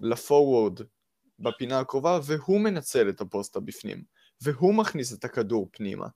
לפורוורד 0.00 0.80
בפינה 1.38 1.78
הקרובה, 1.78 2.18
והוא 2.24 2.60
מנצל 2.60 3.08
את 3.08 3.20
הפוסטה 3.20 3.60
בפנים, 3.60 4.02
והוא 4.42 4.74
מכניס 4.74 5.12
את 5.12 5.24
הכדור 5.24 5.68
פנימה. 5.72 6.06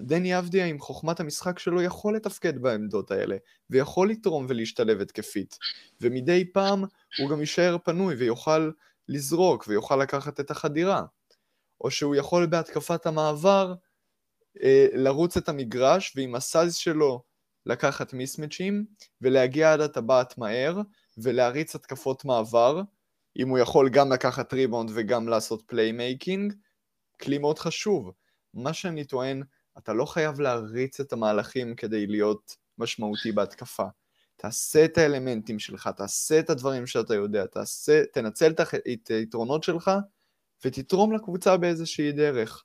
דני 0.00 0.38
אבדיה 0.38 0.66
עם 0.66 0.78
חוכמת 0.78 1.20
המשחק 1.20 1.58
שלו 1.58 1.82
יכול 1.82 2.16
לתפקד 2.16 2.58
בעמדות 2.58 3.10
האלה, 3.10 3.36
ויכול 3.70 4.10
לתרום 4.10 4.46
ולהשתלב 4.48 5.00
התקפית, 5.00 5.58
ומדי 6.00 6.52
פעם 6.52 6.84
הוא 7.18 7.30
גם 7.30 7.40
יישאר 7.40 7.76
פנוי 7.84 8.14
ויוכל 8.14 8.70
לזרוק 9.08 9.64
ויוכל 9.68 9.96
לקחת 9.96 10.40
את 10.40 10.50
החדירה. 10.50 11.02
או 11.80 11.90
שהוא 11.90 12.14
יכול 12.14 12.46
בהתקפת 12.46 13.06
המעבר 13.06 13.74
לרוץ 14.94 15.36
את 15.36 15.48
המגרש 15.48 16.12
ועם 16.16 16.34
הסייז 16.34 16.74
שלו 16.74 17.22
לקחת 17.66 18.12
מיסמצ'ים 18.12 18.84
ולהגיע 19.20 19.72
עד 19.72 19.80
הטבעת 19.80 20.38
מהר 20.38 20.80
ולהריץ 21.18 21.74
התקפות 21.74 22.24
מעבר, 22.24 22.82
אם 23.38 23.48
הוא 23.48 23.58
יכול 23.58 23.88
גם 23.88 24.12
לקחת 24.12 24.52
ריבאונד 24.52 24.90
וגם 24.94 25.28
לעשות 25.28 25.62
playmaking, 25.66 26.52
כלי 27.22 27.38
מאוד 27.38 27.58
חשוב. 27.58 28.10
מה 28.54 28.72
שאני 28.72 29.04
טוען, 29.04 29.42
אתה 29.78 29.92
לא 29.92 30.04
חייב 30.04 30.40
להריץ 30.40 31.00
את 31.00 31.12
המהלכים 31.12 31.74
כדי 31.74 32.06
להיות 32.06 32.56
משמעותי 32.78 33.32
בהתקפה. 33.32 33.86
תעשה 34.36 34.84
את 34.84 34.98
האלמנטים 34.98 35.58
שלך, 35.58 35.90
תעשה 35.96 36.40
את 36.40 36.50
הדברים 36.50 36.86
שאתה 36.86 37.14
יודע, 37.14 37.46
תעשה, 37.46 38.02
תנצל 38.12 38.52
את 38.92 39.08
היתרונות 39.08 39.62
שלך 39.62 39.90
ותתרום 40.64 41.12
לקבוצה 41.12 41.56
באיזושהי 41.56 42.12
דרך. 42.12 42.64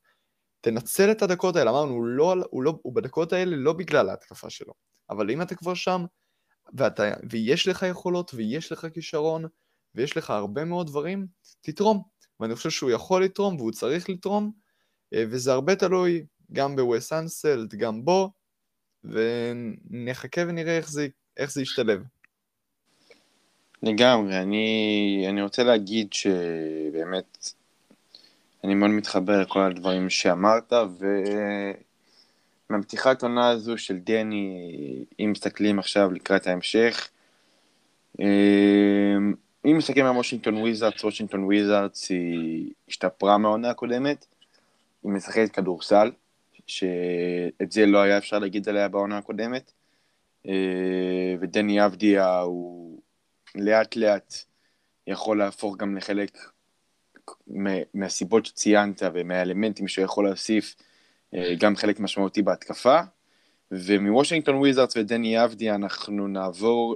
תנצל 0.62 1.12
את 1.12 1.22
הדקות 1.22 1.56
האלה, 1.56 1.72
אמרנו, 1.72 1.92
הוא, 1.92 2.06
לא, 2.06 2.36
הוא, 2.50 2.64
לא, 2.64 2.80
הוא 2.82 2.96
בדקות 2.96 3.34
האלה 3.34 3.56
לא 3.56 3.74
בגלל 3.74 4.10
ההתקפה 4.10 4.50
שלו, 4.50 4.74
אבל 5.10 5.32
אם 5.32 5.42
אתה 5.42 5.56
כבר 5.56 5.74
שם, 5.74 6.06
ואתה, 6.74 7.04
ויש 7.30 7.68
לך 7.68 7.86
יכולות, 7.90 8.32
ויש 8.34 8.72
לך 8.72 8.88
כישרון, 8.94 9.46
ויש 9.96 10.18
לך 10.18 10.30
הרבה 10.30 10.66
מאוד 10.66 10.88
דברים, 10.88 11.28
תתרום. 11.62 12.02
ואני 12.40 12.56
חושב 12.56 12.70
שהוא 12.70 12.92
יכול 12.92 13.24
לתרום, 13.24 13.56
והוא 13.56 13.72
צריך 13.72 14.10
לתרום, 14.10 14.52
אה, 15.14 15.24
וזה 15.30 15.54
הרבה 15.54 15.76
תלוי 15.76 16.26
גם 16.54 16.76
בווס 16.76 17.14
אנסלד, 17.14 17.76
גם 17.76 18.06
בו, 18.06 18.32
ונחכה 19.04 20.42
ונראה 20.48 20.78
איך 20.78 20.90
זה, 20.90 21.08
איך 21.38 21.52
זה 21.52 21.62
ישתלב. 21.62 22.04
לגמרי, 23.84 24.42
אני, 24.42 25.26
אני 25.30 25.42
רוצה 25.42 25.64
להגיד 25.64 26.14
שבאמת 26.14 27.54
אני 28.64 28.76
מאוד 28.76 28.92
מתחבר 28.92 29.42
לכל 29.42 29.60
הדברים 29.60 30.10
שאמרת, 30.10 30.74
ומהפתיחת 32.70 33.24
עונה 33.24 33.50
הזו 33.50 33.78
של 33.78 33.98
דני, 33.98 35.06
אם 35.20 35.32
מסתכלים 35.32 35.80
עכשיו 35.80 36.12
לקראת 36.12 36.48
ההמשך, 36.48 37.10
אם 39.66 39.78
מסתכלים 39.78 40.06
על 40.06 40.12
וושינגטון 40.12 40.58
וויזארדס, 40.58 41.04
וושינגטון 41.04 41.44
וויזארדס 41.44 42.10
היא 42.10 42.72
השתפרה 42.88 43.38
מהעונה 43.38 43.70
הקודמת, 43.70 44.26
היא 45.04 45.12
משחקת 45.12 45.52
כדורסל, 45.52 46.12
שאת 46.68 47.72
זה 47.72 47.86
לא 47.86 47.98
היה 48.02 48.18
אפשר 48.18 48.40
להגיד 48.40 48.70
עליה 48.70 48.88
בעונה 48.88 49.18
הקודמת, 49.18 49.72
ודני 51.40 51.86
אבדיה 51.86 52.40
הוא 52.40 53.00
לאט 53.56 53.96
לאט 53.96 54.34
יכול 55.08 55.38
להפוך 55.38 55.78
גם 55.78 55.98
לחלק 55.98 56.38
מהסיבות 57.94 58.46
שציינת 58.46 59.02
ומהאלמנטים 59.14 59.88
שהוא 59.88 60.06
יכול 60.06 60.26
להוסיף 60.26 60.76
אה, 61.34 61.56
גם 61.60 61.76
חלק 61.76 62.00
משמעותי 62.00 62.42
בהתקפה. 62.42 63.00
ומוושינגטון 63.72 64.56
וויזארדס 64.56 64.98
ודני 64.98 65.44
אבדיה 65.44 65.76
אנחנו 65.76 66.28
נעבור 66.28 66.96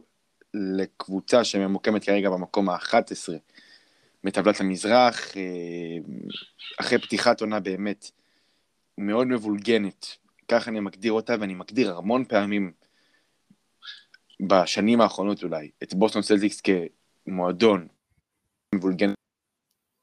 לקבוצה 0.53 1.43
שממוקמת 1.43 2.03
כרגע 2.03 2.29
במקום 2.29 2.69
ה-11 2.69 3.33
מטבלת 4.23 4.59
המזרח, 4.59 5.37
אה, 5.37 5.97
אחרי 6.79 6.97
פתיחת 6.99 7.41
עונה 7.41 7.59
באמת 7.59 8.11
מאוד 8.97 9.27
מבולגנת. 9.27 10.05
ככה 10.47 10.71
אני 10.71 10.79
מגדיר 10.79 11.11
אותה, 11.11 11.35
ואני 11.39 11.53
מגדיר 11.53 11.97
המון 11.97 12.25
פעמים 12.25 12.71
בשנים 14.39 15.01
האחרונות 15.01 15.43
אולי, 15.43 15.71
את 15.83 15.93
בוסטון 15.93 16.21
סלטיקס 16.21 16.61
כמועדון 17.25 17.87
מבולגן 18.75 19.13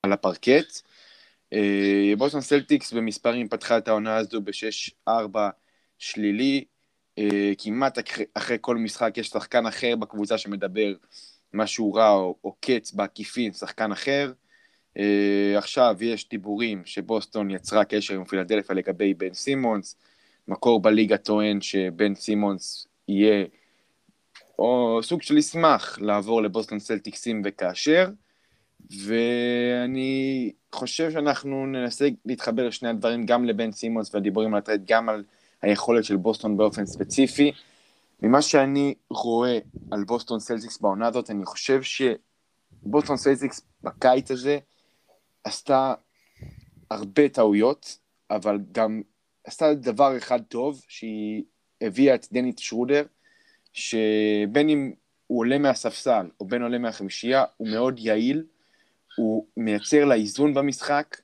על 0.03 0.13
הפרקט. 0.13 0.81
אה, 1.53 2.13
בוסטון 2.19 2.41
סלטיקס 2.41 2.93
במספרים 2.93 3.49
פתחה 3.49 3.79
את 3.79 3.89
העונה 3.89 4.17
הזו 4.17 4.41
ב-6-4 4.41 5.39
שלילי. 5.99 6.65
אה, 7.19 7.53
כמעט 7.59 7.99
אחרי 8.35 8.57
כל 8.61 8.77
משחק 8.77 9.19
יש 9.19 9.29
שחקן 9.29 9.67
אחר 9.67 9.97
בקבוצה 9.97 10.39
שמדבר 10.39 10.93
משהו 11.53 11.95
רע 11.95 12.11
או 12.11 12.57
עוקץ 12.61 12.93
בעקיפין, 12.93 13.53
שחקן 13.53 13.93
אחר. 13.93 14.33
אה, 14.99 15.03
עכשיו 15.59 15.97
יש 16.01 16.29
דיבורים 16.29 16.83
שבוסטון 16.85 17.51
יצרה 17.51 17.85
קשר 17.85 18.15
עם 18.15 18.25
פילדלפיה 18.25 18.75
לגבי 18.75 19.15
בן 19.15 19.35
סימונס, 19.35 19.97
מקור 20.49 20.83
בליגה 20.83 21.17
טוען 21.17 21.61
שבן 21.61 22.15
סימונס 22.15 22.87
יהיה, 23.09 23.45
או 24.59 25.01
סוג 25.03 25.23
של 25.23 25.39
ישמח 25.39 25.99
לעבור 26.01 26.43
לבוסטון 26.43 26.79
סלטיקס 26.79 27.43
וכאשר, 27.45 28.09
ואני 29.07 30.53
חושב 30.73 31.11
שאנחנו 31.11 31.67
ננסה 31.67 32.09
להתחבר 32.25 32.69
לשני 32.69 32.89
הדברים, 32.89 33.27
גם 33.27 33.45
לבן 33.45 33.73
סימונס 33.73 34.15
והדיבורים 34.15 34.55
על 34.55 34.59
הטרייד, 34.59 34.85
גם 34.87 35.09
על 35.09 35.25
היכולת 35.63 36.05
של 36.05 36.17
בוסטון 36.17 36.57
באופן 36.57 36.87
ספציפי. 36.87 37.53
ממה 38.23 38.43
שאני 38.43 38.95
רואה 39.11 39.59
על 39.91 40.05
בוסטון 40.05 40.41
סלטיקס 40.41 40.79
בעונה 40.79 41.09
הזאת, 41.09 41.31
אני 41.31 41.47
חושב 41.47 41.81
שבוסטון 41.83 43.17
סלטיקס 43.17 43.67
בקיץ 43.83 44.31
הזה 44.31 44.59
עשתה 45.45 45.95
הרבה 46.91 47.29
טעויות, 47.29 47.99
אבל 48.31 48.59
גם 48.73 49.03
עשתה 49.45 49.75
דבר 49.75 50.17
אחד 50.17 50.41
טוב, 50.43 50.83
שהיא 50.89 51.43
הביאה 51.81 52.15
את 52.15 52.27
דנית 52.33 52.59
שרודר, 52.59 53.03
שבין 53.73 54.69
אם 54.69 54.93
הוא 55.27 55.39
עולה 55.39 55.59
מהספסל 55.59 56.27
או 56.41 56.47
בין 56.47 56.63
עולה 56.63 56.79
מהחמישייה, 56.79 57.45
הוא 57.57 57.69
מאוד 57.69 57.99
יעיל, 57.99 58.45
הוא 59.17 59.47
מייצר 59.57 60.05
לה 60.05 60.15
איזון 60.15 60.55
במשחק. 60.55 61.17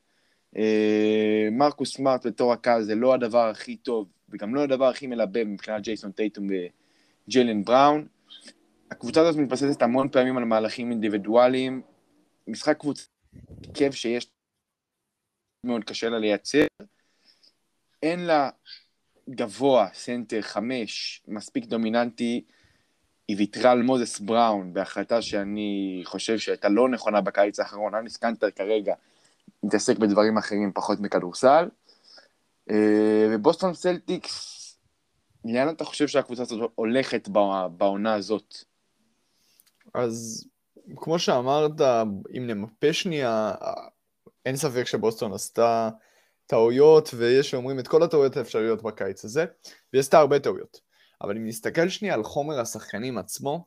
אה, 0.56 1.48
מרקוס 1.52 1.96
סמארט 1.96 2.26
בתור 2.26 2.52
הקהל 2.52 2.82
זה 2.82 2.94
לא 2.94 3.14
הדבר 3.14 3.48
הכי 3.48 3.76
טוב, 3.76 4.08
וגם 4.28 4.54
לא 4.54 4.62
הדבר 4.62 4.88
הכי 4.88 5.06
מלבב 5.06 5.44
מבחינת 5.44 5.82
ג'ייסון 5.82 6.12
טייטום 6.12 6.46
וג'יילן 7.26 7.64
בראון. 7.64 8.06
הקבוצה 8.90 9.20
הזאת 9.20 9.36
מתבססת 9.36 9.82
המון 9.82 10.08
פעמים 10.08 10.36
על 10.36 10.44
מהלכים 10.44 10.90
אינדיבידואליים. 10.90 11.82
משחק 12.46 12.78
קבוצה, 12.78 13.04
כיף 13.74 13.94
שיש 13.94 14.26
מאוד 15.64 15.84
קשה 15.84 16.08
לה 16.08 16.18
לייצר. 16.18 16.66
אין 18.02 18.20
לה 18.20 18.50
גבוה, 19.30 19.88
סנטר 19.94 20.42
חמש, 20.42 21.22
מספיק 21.28 21.64
דומיננטי. 21.64 22.44
היא 23.28 23.36
ויתרה 23.36 23.70
על 23.70 23.82
מוזס 23.82 24.18
בראון 24.18 24.72
בהחלטה 24.72 25.22
שאני 25.22 26.02
חושב 26.04 26.38
שהייתה 26.38 26.68
לא 26.68 26.88
נכונה 26.88 27.20
בקיץ 27.20 27.60
האחרון. 27.60 27.94
אנס 27.94 28.16
קנטר 28.16 28.50
כרגע 28.50 28.94
מתעסק 29.62 29.98
בדברים 29.98 30.38
אחרים 30.38 30.72
פחות 30.74 31.00
מכדורסל. 31.00 31.68
אה, 32.70 33.28
ובוסטון 33.30 33.74
סלטיקס, 33.74 34.56
לאן 35.44 35.68
אתה 35.68 35.84
חושב 35.84 36.08
שהקבוצה 36.08 36.42
הזאת 36.42 36.70
הולכת 36.74 37.28
בעונה 37.76 38.14
הזאת? 38.14 38.54
אז 39.94 40.46
כמו 40.96 41.18
שאמרת, 41.18 41.80
אם 42.36 42.46
נמפה 42.46 42.92
שנייה, 42.92 43.54
אין 44.46 44.56
ספק 44.56 44.84
שבוסטון 44.84 45.32
עשתה 45.32 45.90
טעויות, 46.46 47.10
ויש 47.14 47.50
שאומרים 47.50 47.78
את 47.78 47.88
כל 47.88 48.02
הטעויות 48.02 48.36
האפשריות 48.36 48.82
בקיץ 48.82 49.24
הזה, 49.24 49.44
והיא 49.92 50.00
עשתה 50.00 50.18
הרבה 50.18 50.38
טעויות. 50.38 50.85
אבל 51.22 51.36
אם 51.36 51.46
נסתכל 51.46 51.88
שנייה 51.88 52.14
על 52.14 52.22
חומר 52.22 52.60
השחקנים 52.60 53.18
עצמו, 53.18 53.64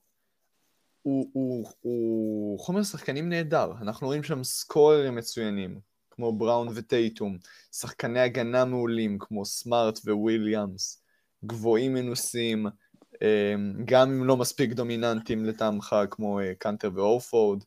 הוא, 1.02 1.30
הוא, 1.34 1.68
הוא 1.82 2.60
חומר 2.60 2.84
שחקנים 2.84 3.30
נהדר. 3.30 3.72
אנחנו 3.82 4.08
רואים 4.08 4.24
שם 4.24 4.44
סקוררים 4.44 5.16
מצוינים, 5.16 5.80
כמו 6.12 6.38
בראון 6.38 6.68
וטייטום, 6.74 7.38
שחקני 7.72 8.20
הגנה 8.20 8.66
מעולים 8.66 9.18
כמו 9.20 9.46
סמארט 9.46 10.00
וויליאמס, 10.08 11.04
גבוהים 11.46 11.94
מנוסים, 11.94 12.68
אמ, 13.22 13.74
גם 13.86 14.12
אם 14.12 14.24
לא 14.24 14.38
מספיק 14.38 14.74
דומיננטיים 14.74 15.46
לטעמך 15.46 15.96
כמו 16.12 16.40
אה, 16.40 16.54
קאנטר 16.56 16.92
והורפורד, 16.94 17.64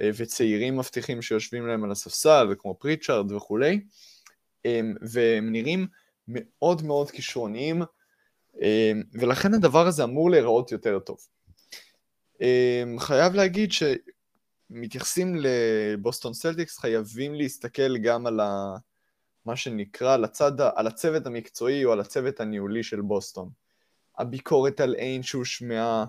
אה, 0.00 0.10
וצעירים 0.16 0.76
מבטיחים 0.76 1.22
שיושבים 1.22 1.66
להם 1.66 1.84
על 1.84 1.90
הספסל, 1.90 2.54
כמו 2.58 2.74
פריצ'ארד 2.74 3.32
וכולי, 3.32 3.80
אמ, 4.64 4.94
והם 5.00 5.52
נראים 5.52 5.86
מאוד 6.28 6.82
מאוד 6.82 7.10
כישרוניים, 7.10 7.82
ולכן 9.12 9.54
הדבר 9.54 9.86
הזה 9.86 10.04
אמור 10.04 10.30
להיראות 10.30 10.72
יותר 10.72 10.98
טוב. 10.98 11.18
חייב 12.98 13.34
להגיד 13.34 13.70
שמתייחסים 13.72 15.36
לבוסטון 15.38 16.34
סלטיקס, 16.34 16.78
חייבים 16.78 17.34
להסתכל 17.34 17.98
גם 17.98 18.26
על 18.26 18.40
ה... 18.40 18.76
מה 19.44 19.56
שנקרא, 19.56 20.14
על, 20.14 20.24
הצד, 20.24 20.60
על 20.74 20.86
הצוות 20.86 21.26
המקצועי 21.26 21.84
או 21.84 21.92
על 21.92 22.00
הצוות 22.00 22.40
הניהולי 22.40 22.82
של 22.82 23.00
בוסטון. 23.00 23.50
הביקורת 24.18 24.80
על 24.80 24.94
איין 24.94 25.22
שהושמעה 25.22 26.04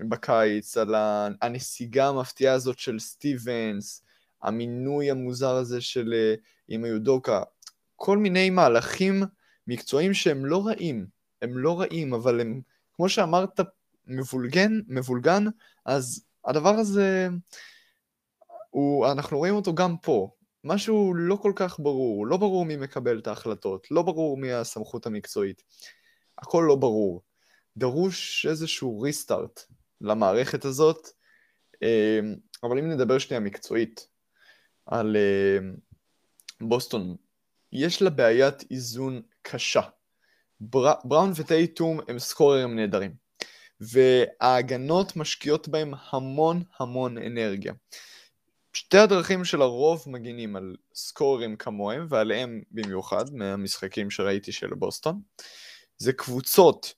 בקיץ, 0.00 0.76
על 0.76 0.94
הנסיגה 1.42 2.08
המפתיעה 2.08 2.54
הזאת 2.54 2.78
של 2.78 2.98
סטיבנס, 2.98 4.02
המינוי 4.42 5.10
המוזר 5.10 5.54
הזה 5.54 5.80
של 5.80 6.14
אה, 6.14 6.34
אימא 6.68 6.86
יודוקה, 6.86 7.42
כל 7.96 8.18
מיני 8.18 8.50
מהלכים 8.50 9.22
מקצועיים 9.66 10.14
שהם 10.14 10.46
לא 10.46 10.66
רעים, 10.66 11.06
הם 11.44 11.58
לא 11.58 11.80
רעים, 11.80 12.14
אבל 12.14 12.40
הם, 12.40 12.60
כמו 12.96 13.08
שאמרת, 13.08 13.60
מבולגן, 14.06 14.80
מבולגן, 14.88 15.44
אז 15.84 16.24
הדבר 16.44 16.74
הזה, 16.74 17.28
הוא, 18.70 19.06
אנחנו 19.06 19.38
רואים 19.38 19.54
אותו 19.54 19.74
גם 19.74 19.96
פה. 19.96 20.30
משהו 20.64 21.14
לא 21.14 21.36
כל 21.36 21.52
כך 21.56 21.80
ברור, 21.80 22.26
לא 22.26 22.36
ברור 22.36 22.64
מי 22.64 22.76
מקבל 22.76 23.18
את 23.18 23.26
ההחלטות, 23.26 23.90
לא 23.90 24.02
ברור 24.02 24.36
מי 24.36 24.52
הסמכות 24.52 25.06
המקצועית. 25.06 25.62
הכל 26.38 26.64
לא 26.68 26.76
ברור. 26.76 27.22
דרוש 27.76 28.46
איזשהו 28.50 29.00
ריסטארט 29.00 29.60
למערכת 30.00 30.64
הזאת, 30.64 31.08
אמ, 31.82 32.34
אבל 32.62 32.78
אם 32.78 32.90
נדבר 32.90 33.18
שנייה 33.18 33.40
מקצועית 33.40 34.08
על 34.86 35.16
אמ, 35.16 35.74
בוסטון, 36.60 37.16
יש 37.72 38.02
לה 38.02 38.10
בעיית 38.10 38.64
איזון 38.70 39.22
קשה. 39.42 39.82
בר... 40.70 40.94
בראון 41.04 41.32
וטייטום 41.36 42.00
הם 42.08 42.18
סקוררים 42.18 42.76
נהדרים, 42.76 43.14
וההגנות 43.80 45.16
משקיעות 45.16 45.68
בהם 45.68 45.94
המון 46.10 46.62
המון 46.78 47.18
אנרגיה. 47.18 47.72
שתי 48.72 48.98
הדרכים 48.98 49.44
של 49.44 49.62
הרוב 49.62 50.04
מגינים 50.06 50.56
על 50.56 50.76
סקוררים 50.94 51.56
כמוהם, 51.56 52.06
ועליהם 52.08 52.62
במיוחד, 52.70 53.34
מהמשחקים 53.34 54.10
שראיתי 54.10 54.52
של 54.52 54.74
בוסטון, 54.74 55.20
זה 55.96 56.12
קבוצות 56.12 56.94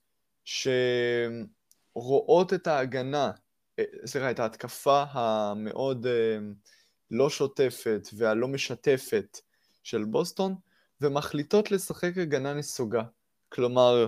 שרואות 1.94 2.52
את 2.54 2.66
ההגנה, 2.66 3.30
אה, 3.78 3.84
סליחה, 4.06 4.30
את 4.30 4.38
ההתקפה 4.40 5.04
המאוד 5.10 6.06
אה, 6.06 6.38
לא 7.10 7.30
שוטפת 7.30 8.08
והלא 8.12 8.48
משתפת 8.48 9.40
של 9.82 10.04
בוסטון, 10.04 10.54
ומחליטות 11.00 11.70
לשחק 11.70 12.18
הגנה 12.18 12.54
נסוגה. 12.54 13.02
כלומר, 13.48 14.06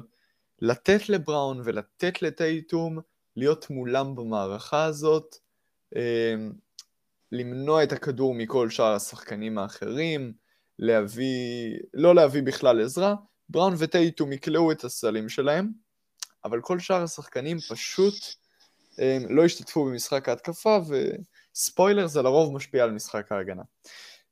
לתת 0.63 1.09
לבראון 1.09 1.61
ולתת 1.65 2.23
לטייטום 2.23 2.99
להיות 3.37 3.71
מולם 3.71 4.15
במערכה 4.15 4.85
הזאת, 4.85 5.37
אה, 5.97 6.35
למנוע 7.33 7.83
את 7.83 7.93
הכדור 7.93 8.35
מכל 8.35 8.71
שאר 8.71 8.95
השחקנים 8.95 9.59
האחרים, 9.59 10.33
להביא, 10.79 11.79
לא 11.95 12.15
להביא 12.15 12.43
בכלל 12.43 12.81
עזרה, 12.81 13.15
בראון 13.49 13.75
וטייטום 13.79 14.33
יקלעו 14.33 14.73
את 14.73 14.85
הסלים 14.85 15.29
שלהם, 15.29 15.73
אבל 16.45 16.61
כל 16.61 16.79
שאר 16.79 17.03
השחקנים 17.03 17.59
פשוט 17.59 18.15
הם, 18.99 19.37
לא 19.37 19.45
השתתפו 19.45 19.85
במשחק 19.85 20.29
ההתקפה, 20.29 20.79
וספוילר 20.89 22.07
זה 22.07 22.23
לרוב 22.23 22.55
משפיע 22.55 22.85
על 22.85 22.91
משחק 22.91 23.33
ההגנה. 23.33 23.63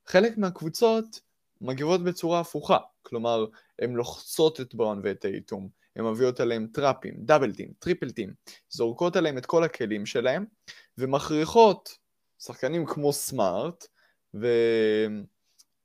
חלק 0.06 0.38
מהקבוצות 0.38 1.20
מגיבות 1.60 2.04
בצורה 2.04 2.40
הפוכה, 2.40 2.78
כלומר, 3.02 3.46
הן 3.78 3.92
לוחצות 3.92 4.60
את 4.60 4.74
בראון 4.74 5.00
ואת 5.02 5.20
טייטום, 5.20 5.68
הן 5.96 6.04
מביאות 6.04 6.40
עליהם 6.40 6.66
טראפים, 6.72 7.14
double 7.18 7.54
team, 7.54 7.72
triple 7.78 8.10
team, 8.10 8.32
זורקות 8.70 9.16
עליהם 9.16 9.38
את 9.38 9.46
כל 9.46 9.64
הכלים 9.64 10.06
שלהם, 10.06 10.44
ומכריחות 10.98 11.98
שחקנים 12.38 12.86
כמו 12.86 13.12
סמארט, 13.12 13.86
ו... 14.34 14.46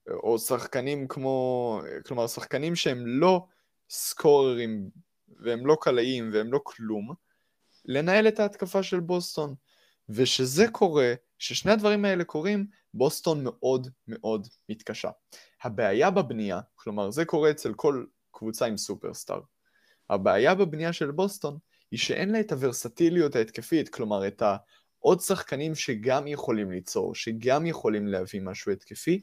או 0.09 0.39
שחקנים 0.39 1.07
כמו, 1.07 1.81
כלומר 2.05 2.27
שחקנים 2.27 2.75
שהם 2.75 3.07
לא 3.07 3.45
סקוררים 3.89 4.89
והם 5.39 5.65
לא 5.65 5.77
קלעים 5.81 6.29
והם 6.33 6.53
לא 6.53 6.59
כלום, 6.63 7.13
לנהל 7.85 8.27
את 8.27 8.39
ההתקפה 8.39 8.83
של 8.83 8.99
בוסטון. 8.99 9.55
ושזה 10.09 10.65
קורה, 10.71 11.13
ששני 11.37 11.71
הדברים 11.71 12.05
האלה 12.05 12.23
קורים, 12.23 12.65
בוסטון 12.93 13.43
מאוד 13.43 13.87
מאוד 14.07 14.47
מתקשה. 14.69 15.09
הבעיה 15.63 16.09
בבנייה, 16.09 16.59
כלומר 16.75 17.11
זה 17.11 17.25
קורה 17.25 17.51
אצל 17.51 17.73
כל 17.73 18.05
קבוצה 18.31 18.65
עם 18.65 18.77
סופרסטאר, 18.77 19.41
הבעיה 20.09 20.55
בבנייה 20.55 20.93
של 20.93 21.11
בוסטון 21.11 21.57
היא 21.91 21.99
שאין 21.99 22.31
לה 22.31 22.39
את 22.39 22.51
הוורסטיליות 22.51 23.35
ההתקפית, 23.35 23.89
כלומר 23.89 24.27
את 24.27 24.43
העוד 24.99 25.19
שחקנים 25.19 25.75
שגם 25.75 26.27
יכולים 26.27 26.71
ליצור, 26.71 27.15
שגם 27.15 27.65
יכולים 27.65 28.07
להביא 28.07 28.41
משהו 28.41 28.71
התקפי, 28.71 29.21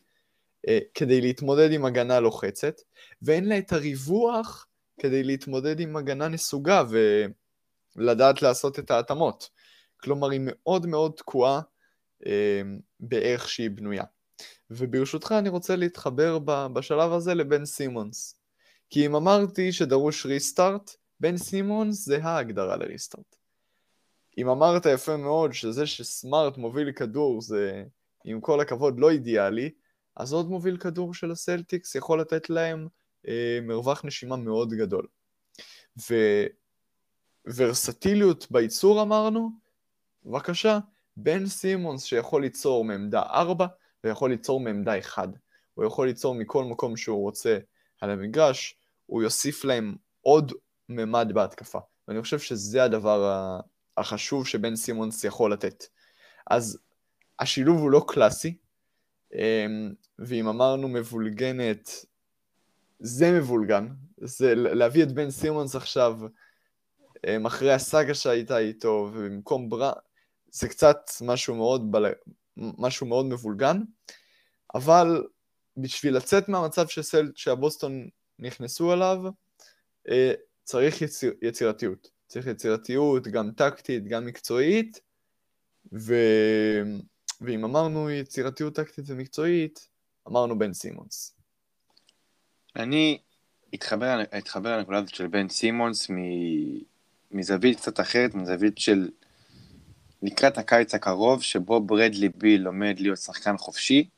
אה, 0.68 0.78
כדי 0.94 1.20
להתמודד 1.20 1.72
עם 1.72 1.84
הגנה 1.84 2.20
לוחצת, 2.20 2.80
ואין 3.22 3.44
לה 3.44 3.58
את 3.58 3.72
הריווח 3.72 4.66
כדי 5.00 5.22
להתמודד 5.22 5.80
עם 5.80 5.96
הגנה 5.96 6.28
נסוגה 6.28 6.84
ולדעת 7.96 8.42
לעשות 8.42 8.78
את 8.78 8.90
ההתאמות. 8.90 9.50
כלומר, 9.96 10.30
היא 10.30 10.40
מאוד 10.44 10.86
מאוד 10.86 11.12
תקועה 11.16 11.60
אה, 12.26 12.62
באיך 13.00 13.48
שהיא 13.48 13.70
בנויה. 13.70 14.04
וברשותך 14.70 15.34
אני 15.38 15.48
רוצה 15.48 15.76
להתחבר 15.76 16.38
בשלב 16.72 17.12
הזה 17.12 17.34
לבן 17.34 17.64
סימונס. 17.64 18.40
כי 18.90 19.06
אם 19.06 19.14
אמרתי 19.14 19.72
שדרוש 19.72 20.26
ריסטארט, 20.26 20.96
בן 21.20 21.36
סימונס 21.36 22.04
זה 22.04 22.24
ההגדרה 22.24 22.76
לריסטארט. 22.76 23.36
אם 24.38 24.48
אמרת 24.48 24.86
יפה 24.86 25.16
מאוד 25.16 25.52
שזה 25.52 25.86
שסמארט 25.86 26.56
מוביל 26.56 26.92
כדור 26.92 27.40
זה 27.40 27.84
עם 28.24 28.40
כל 28.40 28.60
הכבוד 28.60 29.00
לא 29.00 29.10
אידיאלי, 29.10 29.70
אז 30.16 30.32
עוד 30.32 30.48
מוביל 30.48 30.76
כדור 30.76 31.14
של 31.14 31.30
הסלטיקס 31.30 31.94
יכול 31.94 32.20
לתת 32.20 32.50
להם 32.50 32.88
אה, 33.28 33.58
מרווח 33.62 34.04
נשימה 34.04 34.36
מאוד 34.36 34.72
גדול. 34.72 35.06
וורסטיליות 37.46 38.46
בייצור 38.50 39.02
אמרנו, 39.02 39.50
בבקשה, 40.24 40.78
בן 41.16 41.46
סימונס 41.46 42.04
שיכול 42.04 42.42
ליצור 42.42 42.84
מעמדה 42.84 43.22
4 43.22 43.66
ויכול 44.04 44.30
ליצור 44.30 44.60
מעמדה 44.60 44.98
1. 44.98 45.28
הוא 45.74 45.84
יכול 45.84 46.06
ליצור 46.06 46.34
מכל 46.34 46.64
מקום 46.64 46.96
שהוא 46.96 47.22
רוצה 47.22 47.58
על 48.00 48.10
המגרש, 48.10 48.76
הוא 49.06 49.22
יוסיף 49.22 49.64
להם 49.64 49.96
עוד 50.20 50.52
ממד 50.88 51.30
בהתקפה. 51.34 51.78
ואני 52.08 52.22
חושב 52.22 52.38
שזה 52.38 52.84
הדבר 52.84 53.60
החשוב 53.96 54.46
שבן 54.46 54.76
סימונס 54.76 55.24
יכול 55.24 55.52
לתת. 55.52 55.84
אז 56.50 56.78
השילוב 57.38 57.78
הוא 57.78 57.90
לא 57.90 58.04
קלאסי, 58.08 58.56
אמ, 59.34 59.94
ואם 60.18 60.48
אמרנו 60.48 60.88
מבולגנת, 60.88 61.90
זה 63.00 63.32
מבולגן. 63.32 63.88
זה 64.16 64.54
להביא 64.54 65.02
את 65.02 65.12
בן 65.12 65.30
סימונס 65.30 65.76
עכשיו, 65.76 66.20
אמ, 67.26 67.46
אחרי 67.46 67.72
הסאגה 67.72 68.14
שהייתה 68.14 68.58
איתו, 68.58 69.10
ובמקום 69.12 69.68
ברא... 69.68 69.92
זה 70.50 70.68
קצת 70.68 71.10
משהו 71.20 71.54
מאוד, 71.54 71.92
בל... 71.92 72.06
משהו 72.58 73.06
מאוד 73.06 73.26
מבולגן, 73.26 73.80
אבל 74.74 75.24
בשביל 75.76 76.16
לצאת 76.16 76.48
מהמצב 76.48 76.88
שסל... 76.88 77.32
שהבוסטון 77.34 78.08
נכנסו 78.38 78.92
אליו, 78.92 79.22
אה, 80.08 80.32
צריך 80.64 81.02
יציר... 81.02 81.34
יצירתיות. 81.42 82.10
צריך 82.26 82.46
יצירתיות, 82.46 83.28
גם 83.28 83.50
טקטית, 83.56 84.08
גם 84.08 84.26
מקצועית, 84.26 85.00
ו... 85.92 86.14
ואם 87.40 87.64
אמרנו 87.64 88.10
יצירתיות 88.10 88.74
טקטית 88.74 89.04
ומקצועית, 89.08 89.88
אמרנו 90.28 90.58
בן 90.58 90.72
סימונס. 90.72 91.34
אני 92.76 93.18
אתחבר, 93.74 94.22
אתחבר 94.38 94.76
לנקודה 94.76 94.98
הזאת 94.98 95.14
של 95.14 95.26
בן 95.26 95.48
סימונס 95.48 96.10
מ... 96.10 96.16
מזווית 97.30 97.78
קצת 97.78 98.00
אחרת, 98.00 98.34
מזווית 98.34 98.78
של 98.78 99.08
לקראת 100.22 100.58
הקיץ 100.58 100.94
הקרוב, 100.94 101.42
שבו 101.42 101.80
ברדלי 101.80 102.28
ביל 102.28 102.66
עומד 102.66 103.00
להיות 103.00 103.18
שחקן 103.18 103.58
חופשי, 103.58 104.08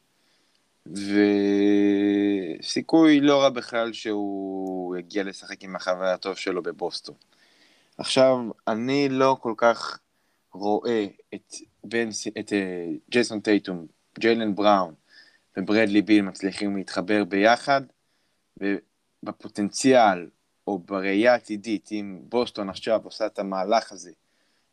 וסיכוי 2.62 3.20
לא 3.20 3.42
רע 3.42 3.48
בכלל 3.48 3.92
שהוא 3.92 4.96
יגיע 4.96 5.24
לשחק 5.24 5.64
עם 5.64 5.76
החבר 5.76 6.04
הטוב 6.04 6.36
שלו 6.36 6.62
בבוסטון. 6.62 7.14
עכשיו, 7.98 8.38
אני 8.68 9.08
לא 9.08 9.36
כל 9.40 9.54
כך 9.56 9.98
רואה 10.52 11.06
את, 11.34 11.54
בן, 11.84 12.08
את 12.38 12.48
uh, 12.48 12.52
ג'ייסון 13.10 13.40
טייטום, 13.40 13.86
ג'יילן 14.18 14.54
בראון 14.54 14.94
וברדלי 15.56 16.02
ביל 16.02 16.22
מצליחים 16.22 16.76
להתחבר 16.76 17.24
ביחד, 17.24 17.82
ובפוטנציאל 18.56 20.28
או 20.66 20.78
בראייה 20.78 21.34
עתידית, 21.34 21.88
אם 21.92 22.20
בוסטון 22.22 22.68
עכשיו 22.68 23.00
עושה 23.04 23.26
את 23.26 23.38
המהלך 23.38 23.92
הזה 23.92 24.10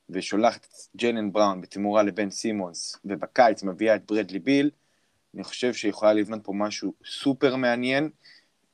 ושולחת 0.10 0.66
את 0.66 0.98
ג'יילן 0.98 1.32
בראון 1.32 1.62
בתמורה 1.62 2.04
לבן 2.04 2.30
סימונס, 2.30 3.00
ובקיץ 3.06 3.64
מביאה 3.64 3.96
את 3.96 4.06
ברדלי 4.06 4.40
ביל, 4.40 4.70
אני 5.36 5.44
חושב 5.44 5.74
שהיא 5.74 5.90
יכולה 5.90 6.14
לבנות 6.14 6.44
פה 6.44 6.54
משהו 6.56 6.94
סופר 7.06 7.56
מעניין, 7.56 8.10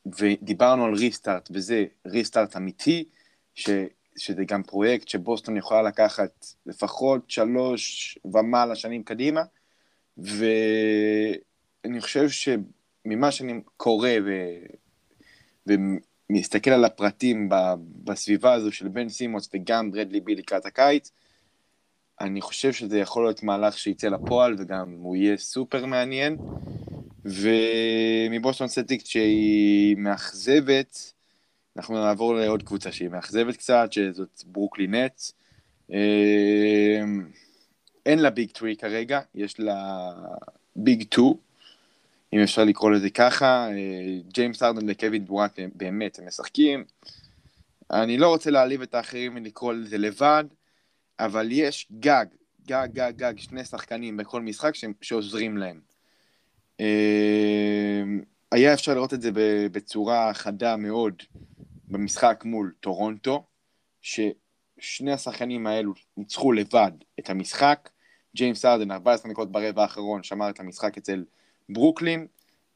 ודיברנו 0.05 0.85
על 0.85 0.93
ריסטארט, 0.93 1.49
וזה 1.53 1.85
ריסטארט 2.07 2.57
אמיתי, 2.57 3.03
ש... 3.55 3.69
שזה 4.17 4.43
גם 4.45 4.63
פרויקט 4.63 5.07
שבוסטון 5.07 5.57
יכולה 5.57 5.81
לקחת 5.81 6.45
לפחות 6.65 7.31
שלוש 7.31 8.17
ומעלה 8.25 8.75
שנים 8.75 9.03
קדימה, 9.03 9.41
ואני 10.17 12.01
חושב 12.01 12.29
שממה 12.29 13.31
שאני 13.31 13.61
קורא 13.77 14.09
ו... 14.25 14.31
ומסתכל 15.67 16.71
על 16.71 16.85
הפרטים 16.85 17.49
בסביבה 18.03 18.53
הזו 18.53 18.71
של 18.71 18.87
בן 18.87 19.09
סימונס 19.09 19.49
וגם 19.53 19.91
ברדלי 19.91 20.19
ביל 20.19 20.35
לקראת 20.35 20.65
הקיץ, 20.65 21.11
אני 22.21 22.41
חושב 22.41 22.73
שזה 22.73 22.99
יכול 22.99 23.25
להיות 23.25 23.43
מהלך 23.43 23.77
שיצא 23.77 24.07
לפועל 24.07 24.55
וגם 24.59 24.91
הוא 24.91 25.15
יהיה 25.15 25.37
סופר 25.37 25.85
מעניין. 25.85 26.37
ומבוסטון 27.25 28.67
סלטיקס 28.67 29.05
שהיא 29.05 29.97
מאכזבת, 29.97 31.13
אנחנו 31.77 32.03
נעבור 32.03 32.35
לעוד 32.35 32.63
קבוצה 32.63 32.91
שהיא 32.91 33.09
מאכזבת 33.09 33.57
קצת, 33.57 33.87
שזאת 33.91 34.43
ברוקלין 34.45 34.87
נטס. 34.87 35.33
אמ, 35.89 35.95
אין 38.05 38.19
לה 38.19 38.29
big 38.29 38.51
three 38.51 38.75
כרגע, 38.75 39.19
יש 39.35 39.59
לה 39.59 40.09
big 40.75 41.03
two, 41.03 41.37
אם 42.33 42.39
אפשר 42.39 42.63
לקרוא 42.63 42.91
לזה 42.91 43.09
ככה. 43.09 43.67
אה, 43.71 44.19
ג'יימס 44.27 44.63
ארדן 44.63 44.89
וקווין 44.89 45.25
דורנט 45.25 45.59
באמת, 45.75 46.19
הם 46.19 46.27
משחקים. 46.27 46.83
אני 47.91 48.17
לא 48.17 48.27
רוצה 48.27 48.51
להעליב 48.51 48.81
את 48.81 48.95
האחרים 48.95 49.35
ולקרוא 49.35 49.73
לזה 49.73 49.97
לבד, 49.97 50.43
אבל 51.19 51.47
יש 51.51 51.87
גג, 51.99 52.25
גג, 52.65 52.87
גג, 52.93 53.13
גג, 53.15 53.33
שני 53.37 53.65
שחקנים 53.65 54.17
בכל 54.17 54.41
משחק 54.41 54.71
שעוזרים 55.01 55.57
להם. 55.57 55.79
אמ, 56.79 58.21
היה 58.51 58.73
אפשר 58.73 58.93
לראות 58.93 59.13
את 59.13 59.21
זה 59.21 59.29
בצורה 59.71 60.33
חדה 60.33 60.75
מאוד 60.75 61.23
במשחק 61.87 62.43
מול 62.45 62.73
טורונטו, 62.79 63.43
ששני 64.01 65.11
השחקנים 65.11 65.67
האלו 65.67 65.93
ניצחו 66.17 66.51
לבד 66.51 66.91
את 67.19 67.29
המשחק. 67.29 67.89
ג'יימס 68.35 68.65
ארדן, 68.65 68.91
14 68.91 69.31
דקות 69.31 69.51
ברבע 69.51 69.81
האחרון, 69.81 70.23
שמר 70.23 70.49
את 70.49 70.59
המשחק 70.59 70.97
אצל 70.97 71.23
ברוקלין, 71.69 72.27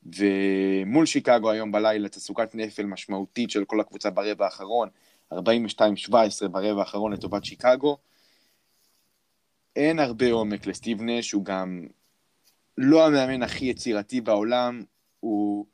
ומול 0.06 1.06
שיקגו 1.06 1.52
היום 1.52 1.72
בלילה 1.72 2.10
תסוקת 2.10 2.56
נפל 2.56 2.84
משמעותית 2.84 3.52
של 3.52 3.66
כל 3.66 3.80
הקבוצה 3.80 4.10
ברבע 4.10 4.46
האחרון, 4.46 4.90
42-17 5.34 5.38
ברבע 6.52 6.80
האחרון 6.80 7.14
לטובת 7.14 7.46
שיקגו. 7.46 7.98
אין 9.78 10.00
הרבה 10.00 10.32
עומק 10.32 10.68
לסטיב 10.68 11.02
נש, 11.02 11.32
הוא 11.32 11.46
גם 11.46 11.88
לא 12.78 13.08
המאמן 13.08 13.44
הכי 13.44 13.66
יצירתי 13.66 14.22
בעולם, 14.22 14.84
הוא 15.20 15.66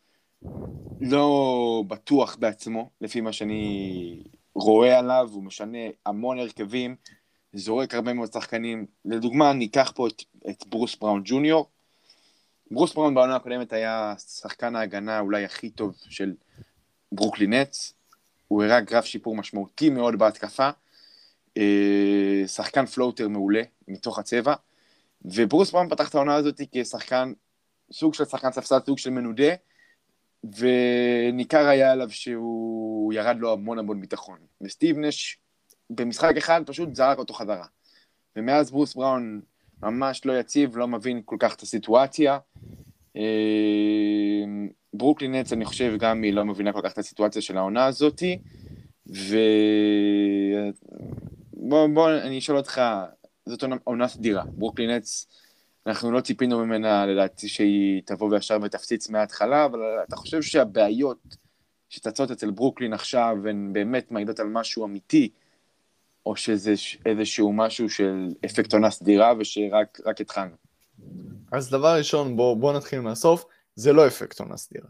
לא 1.02 1.84
בטוח 1.88 2.36
בעצמו, 2.36 2.89
לפי 3.02 3.22
מה 3.22 3.34
שאני 3.34 4.24
רואה 4.56 5.00
עליו, 5.00 5.30
הוא 5.34 5.44
משנה 5.44 5.78
המון 6.06 6.39
הרכבים, 6.39 6.96
זורק 7.54 7.94
הרבה 7.94 8.13
מאוד 8.13 8.34
שחקנים. 8.34 8.86
לדוגמה, 9.06 9.54
ניקח 9.54 9.92
פה 9.96 10.08
את, 10.08 10.22
את 10.50 10.68
ברוס 10.68 10.96
בראון 10.96 11.22
ג'וניור. 11.26 11.70
ברוס 12.72 12.94
בראון 12.94 13.16
בעונה 13.16 13.36
הקודמת 13.36 13.74
היה 13.74 14.13
שחקן 14.18 14.76
ההגנה 14.76 15.20
אולי 15.20 15.46
הכי 15.46 15.70
טוב 15.70 15.96
של 16.10 16.34
ברוקלי 17.12 17.48
נטס. 17.48 17.94
הוא 18.48 18.63
הראה 18.63 18.82
גרף 18.82 19.06
שיפור 19.06 19.36
משמעותי 19.36 19.89
מאוד 19.89 20.20
בהתקפה. 20.20 20.70
אה, 21.58 22.44
שחקן 22.48 22.86
פלוטר 22.86 23.28
מעולה 23.28 23.62
מתוך 23.88 24.19
הצבע. 24.19 24.54
וברוס 25.26 25.72
בראון 25.72 25.89
פתח 25.89 26.10
את 26.10 26.15
העונה 26.15 26.36
הזאת 26.36 26.62
כשחקן, 26.72 27.34
סוג 27.91 28.13
של 28.13 28.26
שחקן 28.26 28.52
ספסל, 28.52 28.80
סוג 28.86 28.98
של 28.98 29.10
מנודה. 29.10 29.54
וניכר 30.58 31.67
היה 31.67 31.91
עליו 31.91 32.12
שהוא 32.12 33.13
ירד 33.13 33.36
לו 33.39 33.54
המון 33.54 33.80
המון 33.80 34.02
ביטחון. 34.02 34.39
וסטיב 34.62 34.98
נש 34.98 35.38
במשחק 35.89 36.38
אחד 36.38 36.62
פשוט 36.65 36.96
זרק 36.96 37.17
אותו 37.17 37.34
חזרה. 37.34 37.65
ומאז 38.36 38.72
ברוס 38.72 38.96
בראון 38.96 39.41
ממש 39.84 40.26
לא 40.26 40.39
יציב, 40.39 40.78
לא 40.78 40.88
מבין 40.88 41.22
כל 41.26 41.36
כך 41.39 41.56
את 41.56 41.62
הסיטואציה. 41.62 42.38
אה, 43.17 44.43
ברוקלין 44.93 45.36
נץ, 45.36 45.54
אני 45.54 45.65
חושב, 45.65 45.93
גם 46.00 46.24
היא 46.24 46.34
לא 46.34 46.46
מבינה 46.46 46.74
כל 46.74 46.82
כך 46.84 46.93
את 46.93 46.98
הסיטואציה 46.98 47.41
של 47.41 47.58
העונה 47.58 47.86
הזאתי. 47.86 48.39
ו... 49.08 49.38
בוא, 51.54 51.88
בוא, 51.88 52.12
אני 52.12 52.39
אשאל 52.39 52.58
אותך, 52.58 52.82
זאת 53.46 53.64
עונה 53.84 54.08
סדירה. 54.08 54.44
ברוקלין 54.46 54.90
נץ 54.90 55.28
אנחנו 55.88 56.12
לא 56.12 56.22
ציפינו 56.22 56.66
ממנה, 56.66 57.06
לדעתי, 57.06 57.48
שהיא 57.48 58.02
תבוא 58.06 58.30
וישר 58.32 58.58
ותפציץ 58.62 59.10
מההתחלה, 59.10 59.66
אבל 59.66 59.80
אתה 60.08 60.16
חושב 60.16 60.42
שהבעיות 60.42 61.38
שצצות 61.90 62.32
אצל 62.32 62.52
ברוקלין 62.52 62.94
עכשיו 62.94 63.38
הן 63.50 63.74
באמת 63.74 64.12
מעידות 64.12 64.40
על 64.40 64.48
משהו 64.48 64.86
אמיתי, 64.86 65.30
או 66.26 66.36
שזה 66.36 66.74
איזשהו 67.06 67.54
משהו 67.54 67.90
של 67.90 68.34
אפקט 68.46 68.74
עונה 68.74 68.92
סדירה 68.92 69.34
ושרק 69.40 70.20
התחלנו? 70.22 70.56
אז 71.52 71.70
דבר 71.70 71.98
ראשון, 71.98 72.36
בואו 72.36 72.56
בוא 72.56 72.74
נתחיל 72.74 73.00
מהסוף, 73.00 73.46
זה 73.76 73.94
לא 73.94 74.08
אפקט 74.08 74.40
עונה 74.40 74.58
סדירה. 74.58 74.88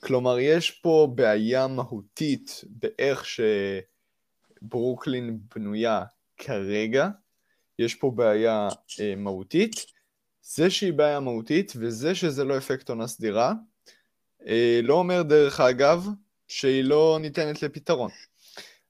כלומר, 0.00 0.38
יש 0.38 0.70
פה 0.70 1.08
בעיה 1.14 1.66
מהותית 1.66 2.64
באיך 2.66 3.24
שברוקלין 4.62 5.38
בנויה 5.54 6.04
כרגע, 6.36 7.08
יש 7.78 7.94
פה 7.94 8.10
בעיה 8.10 8.68
אה, 9.00 9.14
מהותית. 9.16 9.86
זה 10.42 10.70
שהיא 10.70 10.92
בעיה 10.92 11.20
מהותית 11.20 11.72
וזה 11.76 12.14
שזה 12.14 12.44
לא 12.44 12.58
אפקט 12.58 12.88
עונה 12.88 13.06
סדירה, 13.06 13.52
אה, 14.46 14.80
לא 14.82 14.94
אומר 14.94 15.22
דרך 15.22 15.60
אגב 15.60 16.06
שהיא 16.48 16.84
לא 16.84 17.18
ניתנת 17.20 17.62
לפתרון. 17.62 18.10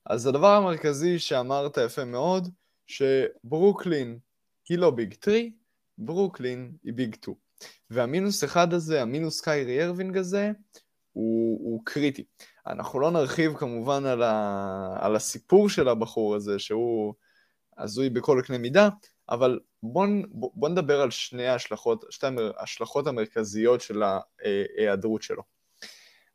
אז 0.07 0.27
הדבר 0.27 0.51
המרכזי 0.51 1.19
שאמרת 1.19 1.79
יפה 1.87 2.05
מאוד, 2.05 2.49
שברוקלין 2.87 4.19
היא 4.69 4.79
לא 4.79 4.91
ביג 4.91 5.15
3, 5.25 5.37
ברוקלין 5.99 6.73
היא 6.85 6.93
ביג 6.93 7.15
2. 7.15 7.37
והמינוס 7.91 8.45
אחד 8.45 8.73
הזה, 8.73 9.03
המינוס 9.03 9.41
קיירי 9.41 9.85
ארווינג 9.85 10.17
הזה, 10.17 10.53
הוא, 11.13 11.61
הוא 11.65 11.83
קריטי. 11.85 12.25
אנחנו 12.67 13.01
לא 13.01 13.11
נרחיב 13.11 13.57
כמובן 13.57 14.07
על, 14.07 14.23
ה, 14.23 14.97
על 15.01 15.17
הסיפור 15.17 15.69
של 15.69 15.89
הבחור 15.89 16.35
הזה, 16.35 16.59
שהוא 16.59 17.15
הזוי 17.79 18.11
בכל 18.11 18.41
קנה 18.47 18.59
מידה, 18.59 18.89
אבל 19.29 19.61
בואו 19.83 20.09
בוא 20.33 20.69
נדבר 20.69 21.01
על 21.01 21.11
שני 21.11 21.47
ההשלכות, 21.47 22.05
שתי 22.11 22.27
ההשלכות 22.57 23.07
המרכזיות 23.07 23.81
של 23.81 24.03
ההיעדרות 24.03 25.23
שלו. 25.23 25.43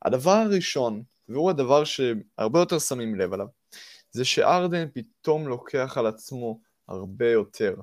הדבר 0.06 0.32
הראשון, 0.32 1.04
והוא 1.30 1.49
הדבר 1.49 1.84
שהרבה 1.84 2.60
יותר 2.60 2.80
שמים 2.80 3.15
לב 3.15 3.34
עליו, 3.34 3.47
זה 4.12 4.25
שארדן 4.25 4.86
פתאום 4.93 5.47
לוקח 5.47 5.97
על 5.97 6.08
עצמו 6.08 6.60
הרבה 6.88 7.32
יותר. 7.32 7.75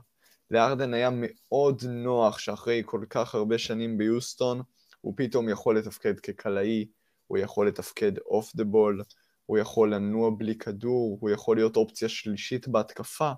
לארדן 0.51 0.95
היה 0.95 1.11
מאוד 1.13 1.83
נוח 1.89 2.39
שאחרי 2.39 2.83
כל 2.87 3.05
כך 3.11 3.35
הרבה 3.35 3.59
שנים 3.59 3.99
ביוסטון, 3.99 4.63
הוא 5.01 5.15
פתאום 5.17 5.49
יכול 5.49 5.79
לתפקד 5.79 6.21
כקלעי, 6.21 6.87
הוא 7.27 7.39
יכול 7.39 7.69
לתפקד 7.69 8.19
off 8.19 8.57
the 8.57 8.65
ball, 8.65 9.03
הוא 9.47 9.59
יכול 9.59 9.95
לנוע 9.95 10.31
בלי 10.39 10.59
כדור, 10.59 11.19
הוא 11.21 11.31
יכול 11.31 11.57
להיות 11.57 11.77
אופציה 11.77 12.09
שלישית 12.09 12.69
בהתקפה. 12.69 13.33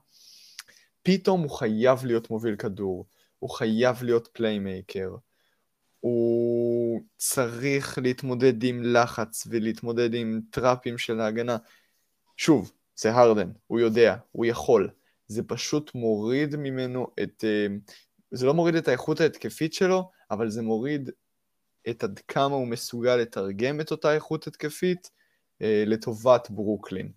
פתאום 1.02 1.42
הוא 1.42 1.50
חייב 1.50 2.04
להיות 2.04 2.30
מוביל 2.30 2.56
כדור, 2.56 3.06
הוא 3.38 3.50
חייב 3.50 4.02
להיות 4.02 4.28
playmaker, 4.32 5.10
הוא 6.00 7.00
צריך 7.16 7.98
להתמודד 8.02 8.64
עם 8.64 8.82
לחץ 8.82 9.46
ולהתמודד 9.50 10.14
עם 10.14 10.40
trap 10.50 10.82
ים 10.82 10.98
של 10.98 11.20
ההגנה. 11.20 11.56
שוב, 12.36 12.72
זה 12.96 13.14
הרדן, 13.14 13.50
הוא 13.66 13.80
יודע, 13.80 14.16
הוא 14.32 14.46
יכול. 14.46 14.90
זה 15.26 15.42
פשוט 15.42 15.94
מוריד 15.94 16.56
ממנו 16.56 17.06
את... 17.22 17.44
אה, 17.44 17.66
זה 18.30 18.46
לא 18.46 18.54
מוריד 18.54 18.74
את 18.74 18.88
האיכות 18.88 19.20
ההתקפית 19.20 19.72
שלו, 19.72 20.10
אבל 20.30 20.50
זה 20.50 20.62
מוריד 20.62 21.10
את 21.90 22.04
עד 22.04 22.20
כמה 22.28 22.54
הוא 22.54 22.66
מסוגל 22.66 23.16
לתרגם 23.16 23.80
את 23.80 23.90
אותה 23.90 24.14
איכות 24.14 24.46
התקפית 24.46 25.10
לטובת 25.60 26.50
ברוקלין. 26.50 27.12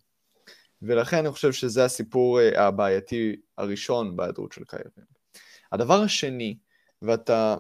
ולכן 0.82 1.18
אני 1.18 1.32
חושב 1.32 1.52
שזה 1.52 1.86
הסיפור 1.86 2.40
אה, 2.40 2.68
הבעייתי 2.68 3.36
הראשון 3.58 4.16
בהיעדרות 4.16 4.52
של 4.52 4.64
קיירלינג. 4.64 5.08
הדבר 5.72 6.02
השני, 6.02 6.58
ואתה 7.02 7.58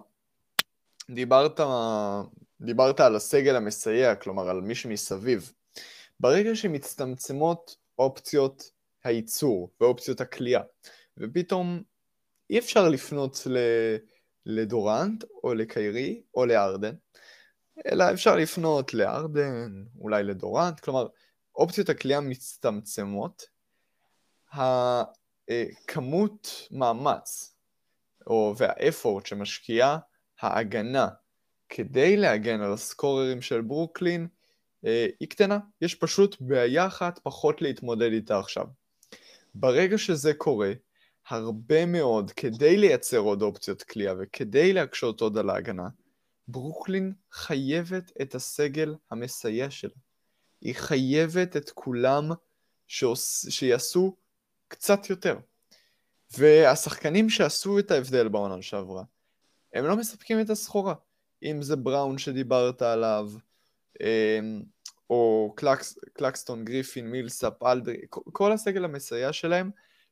דיברת, 1.10 1.60
דיברת 2.62 3.00
על 3.00 3.16
הסגל 3.16 3.56
המסייע, 3.56 4.16
כלומר 4.16 4.50
על 4.50 4.62
מי 4.62 4.76
שמסביב, 4.76 5.52
ברגע 6.20 6.56
שמצטמצמות 6.56 7.76
אופציות 8.00 8.72
הייצור 9.04 9.72
ואופציות 9.82 10.22
הכלייה, 10.22 10.62
ופתאום 11.18 11.82
אי 12.50 12.60
אפשר 12.60 12.90
לפנות. 12.90 13.48
לדורנט 14.46 15.24
או 15.44 15.54
לקיירי 15.54 16.22
או 16.36 16.46
לארדן, 16.46 16.96
אלא 17.86 18.06
אפשר 18.14 18.36
לפנות 18.36 18.94
לארדן, 18.94 19.84
אולי 20.00 20.24
לדורנט, 20.24 20.80
כלומר 20.80 21.08
אופציות 21.56 21.90
הכלייה 21.90 22.20
מצטמצמות, 22.20 23.44
הכמות 25.48 26.68
מאמץ 26.72 27.56
או 28.28 28.54
והאפורט 28.58 29.26
שמשקיעה 29.26 29.98
ההגנה 30.42 31.08
כדי 31.70 32.18
להגן 32.18 32.62
על 32.62 32.74
הסקוררים 32.74 33.42
של 33.42 33.62
ברוקלין 33.62 34.28
אה, 34.86 35.08
היא 35.20 35.30
קטנה, 35.30 35.60
יש 35.82 35.96
פשוט 35.96 36.36
בעיה 36.40 36.88
אחת 36.88 37.20
פחות 37.24 37.62
להתמודד 37.62 38.12
איתה 38.12 38.40
עכשיו. 38.40 38.66
ברגע 39.56 39.98
שזה 39.98 40.34
קורה, 40.34 40.72
הרבה 41.28 41.86
מאוד, 41.86 42.32
כדי 42.32 42.78
לייצר 42.78 43.18
עוד 43.18 43.42
אופציות 43.42 43.84
כליאה 43.84 44.14
וכדי 44.20 44.74
להקשות 44.74 45.22
עוד 45.22 45.38
על 45.38 45.50
ההגנה, 45.50 45.88
ברוקלין 46.48 47.14
חייבת 47.32 48.12
את 48.22 48.36
הסגל 48.36 48.96
המסייע 49.12 49.70
שלה. 49.70 49.96
היא 50.62 50.76
חייבת 50.76 51.58
את 51.58 51.70
כולם 51.70 52.32
שעוש... 52.88 53.46
שיעשו 53.50 54.16
קצת 54.68 55.10
יותר. 55.10 55.40
והשחקנים 56.38 57.30
שעשו 57.30 57.80
את 57.80 57.92
ההבדל 57.92 58.28
בעונה 58.28 58.62
שעברה, 58.62 59.04
הם 59.74 59.86
לא 59.86 59.98
מספקים 59.98 60.42
את 60.42 60.50
הסחורה. 60.50 60.94
אם 61.44 61.62
זה 61.62 61.76
בראון 61.76 62.18
שדיברת 62.18 62.82
עליו, 62.82 63.30
אמ, 64.02 64.62
או 65.10 65.54
קלקס, 65.56 65.98
קלקסטון, 66.14 66.66
גריפין, 66.66 67.12
מילסאפ, 67.12 67.64
אלדרי, 67.64 67.98
כל 68.10 68.52
הסגל 68.52 68.86
המסייע 68.86 69.34
שלהם 69.34 69.72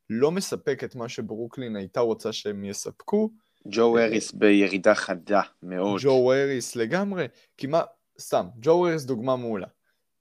לא 0.09 0.31
מספק 0.31 0.83
את 0.83 0.95
מה 0.95 1.09
שברוקלין 1.09 1.75
הייתה 1.75 1.99
רוצה 1.99 2.33
שהם 2.33 2.65
יספקו. 2.65 3.29
ג'ו 3.67 3.97
אריס 3.97 4.31
בירידה 4.31 4.95
חדה 4.95 5.41
מאוד. 5.63 6.01
ג'ו 6.03 6.33
אריס 6.33 6.75
לגמרי, 6.75 7.27
כי 7.57 7.67
מה, 7.67 7.81
סתם, 8.19 8.47
ג'ו 8.59 8.87
אריס 8.87 9.03
דוגמה 9.03 9.35
מעולה. 9.35 9.67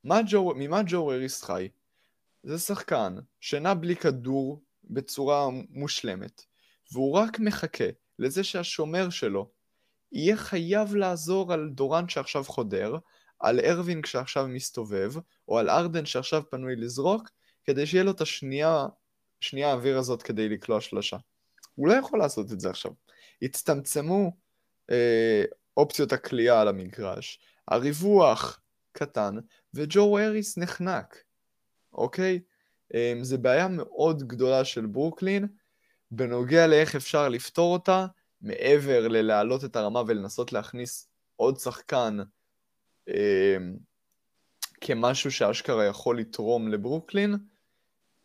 מה 0.04 0.20
ג'ו, 0.26 0.52
ממה 0.56 0.80
ג'ו 0.86 1.12
אריס 1.12 1.42
חי? 1.42 1.68
זה 2.42 2.58
שחקן 2.58 3.16
שנע 3.40 3.74
בלי 3.74 3.96
כדור 3.96 4.62
בצורה 4.84 5.48
מושלמת, 5.70 6.42
והוא 6.92 7.14
רק 7.14 7.40
מחכה 7.40 7.84
לזה 8.18 8.44
שהשומר 8.44 9.10
שלו 9.10 9.50
יהיה 10.12 10.36
חייב 10.36 10.94
לעזור 10.94 11.52
על 11.52 11.68
דורן 11.68 12.08
שעכשיו 12.08 12.44
חודר, 12.44 12.96
על 13.40 13.60
ארווינג 13.60 14.06
שעכשיו 14.06 14.48
מסתובב, 14.48 15.12
או 15.48 15.58
על 15.58 15.70
ארדן 15.70 16.06
שעכשיו 16.06 16.42
פנוי 16.50 16.76
לזרוק, 16.76 17.30
כדי 17.64 17.86
שיהיה 17.86 18.04
לו 18.04 18.10
את 18.10 18.20
השנייה, 18.20 18.86
שנייה 19.40 19.70
האוויר 19.70 19.98
הזאת 19.98 20.22
כדי 20.22 20.48
לקלוע 20.48 20.80
שלושה. 20.80 21.16
הוא 21.74 21.88
לא 21.88 21.92
יכול 21.92 22.18
לעשות 22.18 22.52
את 22.52 22.60
זה 22.60 22.70
עכשיו. 22.70 22.92
הצטמצמו 23.42 24.36
אה, 24.90 25.44
אופציות 25.76 26.12
הכלייה 26.12 26.60
על 26.60 26.68
המגרש, 26.68 27.40
הריווח 27.68 28.60
קטן, 28.92 29.36
וג'ו 29.74 30.18
אריס 30.18 30.58
נחנק, 30.58 31.22
אוקיי? 31.92 32.40
אה, 32.94 33.14
זה 33.22 33.38
בעיה 33.38 33.68
מאוד 33.68 34.22
גדולה 34.22 34.64
של 34.64 34.86
ברוקלין, 34.86 35.46
בנוגע 36.10 36.66
לאיך 36.66 36.96
אפשר 36.96 37.28
לפתור 37.28 37.72
אותה, 37.72 38.06
מעבר 38.40 39.08
ללהעלות 39.08 39.64
את 39.64 39.76
הרמה 39.76 40.02
ולנסות 40.06 40.52
להכניס 40.52 41.08
עוד 41.36 41.58
שחקן 41.58 42.18
אה, 43.08 43.56
כמשהו 44.80 45.30
שאשכרה 45.30 45.84
יכול 45.84 46.18
לתרום 46.18 46.68
לברוקלין, 46.68 47.34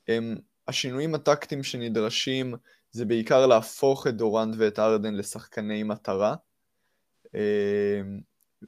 הם, 0.07 0.35
השינויים 0.67 1.15
הטקטיים 1.15 1.63
שנדרשים 1.63 2.55
זה 2.93 3.05
בעיקר 3.05 3.47
להפוך 3.47 4.07
את 4.07 4.17
דורנט 4.17 4.55
ואת 4.57 4.79
ארדן 4.79 5.13
לשחקני 5.13 5.83
מטרה, 5.83 6.35
אה, 7.35 8.01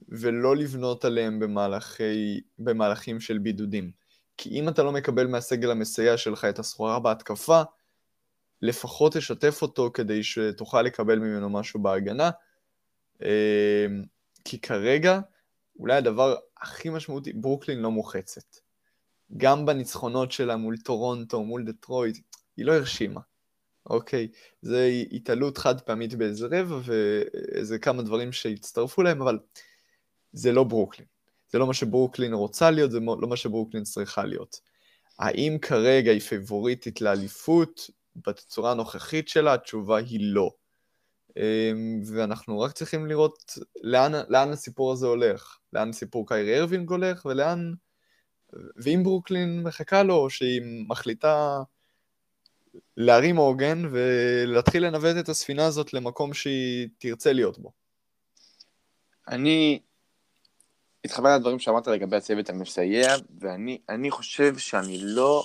ולא 0.08 0.56
לבנות 0.56 1.04
עליהם 1.04 1.38
במהלכי, 1.38 2.40
במהלכים 2.58 3.20
של 3.20 3.38
בידודים. 3.38 3.90
כי 4.36 4.50
אם 4.50 4.68
אתה 4.68 4.82
לא 4.82 4.92
מקבל 4.92 5.26
מהסגל 5.26 5.70
המסייע 5.70 6.16
שלך 6.16 6.44
את 6.44 6.58
הסחורה 6.58 7.00
בהתקפה, 7.00 7.62
לפחות 8.62 9.16
תשתף 9.16 9.62
אותו 9.62 9.90
כדי 9.94 10.22
שתוכל 10.22 10.82
לקבל 10.82 11.18
ממנו 11.18 11.50
משהו 11.50 11.82
בהגנה. 11.82 12.30
אה, 13.22 13.86
כי 14.44 14.60
כרגע, 14.60 15.20
אולי 15.78 15.96
הדבר 15.96 16.36
הכי 16.60 16.88
משמעותי, 16.88 17.32
ברוקלין 17.32 17.78
לא 17.78 17.90
מוחצת. 17.90 18.56
גם 19.36 19.66
בניצחונות 19.66 20.32
שלה 20.32 20.56
מול 20.56 20.76
טורונטו, 20.76 21.42
מול 21.42 21.64
דטרויט, 21.64 22.18
היא 22.56 22.66
לא 22.66 22.72
הרשימה, 22.72 23.20
אוקיי? 23.90 24.28
זה 24.62 24.90
התעלות 25.12 25.58
חד 25.58 25.80
פעמית 25.80 26.14
באיזה 26.14 26.46
רבע 26.46 26.80
ואיזה 26.84 27.78
כמה 27.78 28.02
דברים 28.02 28.32
שהצטרפו 28.32 29.02
להם, 29.02 29.22
אבל 29.22 29.38
זה 30.32 30.52
לא 30.52 30.64
ברוקלין. 30.64 31.06
זה 31.48 31.58
לא 31.58 31.66
מה 31.66 31.74
שברוקלין 31.74 32.34
רוצה 32.34 32.70
להיות, 32.70 32.90
זה 32.90 33.00
לא 33.00 33.28
מה 33.28 33.36
שברוקלין 33.36 33.82
צריכה 33.82 34.24
להיות. 34.24 34.60
האם 35.18 35.58
כרגע 35.62 36.10
היא 36.10 36.20
פייבוריטית 36.20 37.00
לאליפות? 37.00 37.90
בצורה 38.26 38.70
הנוכחית 38.70 39.28
שלה 39.28 39.54
התשובה 39.54 39.96
היא 39.96 40.20
לא. 40.22 40.50
אמ, 41.36 42.00
ואנחנו 42.06 42.60
רק 42.60 42.72
צריכים 42.72 43.06
לראות 43.06 43.58
לאן, 43.82 44.12
לאן 44.28 44.50
הסיפור 44.50 44.92
הזה 44.92 45.06
הולך, 45.06 45.58
לאן 45.72 45.92
סיפור 45.92 46.28
קיירי 46.28 46.58
ארווינג 46.60 46.90
הולך, 46.90 47.24
ולאן... 47.24 47.72
ואם 48.76 49.00
ברוקלין 49.02 49.62
מחכה 49.62 50.02
לו, 50.02 50.14
או 50.14 50.30
שהיא 50.30 50.62
מחליטה 50.88 51.62
להרים 52.96 53.36
עוגן 53.36 53.82
ולהתחיל 53.90 54.86
לנווט 54.86 55.16
את 55.20 55.28
הספינה 55.28 55.66
הזאת 55.66 55.92
למקום 55.92 56.34
שהיא 56.34 56.88
תרצה 56.98 57.32
להיות 57.32 57.58
בו. 57.58 57.72
אני 59.28 59.80
אתחבר 61.06 61.36
לדברים 61.36 61.58
שאמרת 61.58 61.86
לגבי 61.86 62.16
הצוות 62.16 62.50
המסייע, 62.50 63.14
ואני 63.40 64.10
חושב 64.10 64.58
שאני 64.58 64.98
לא, 65.00 65.44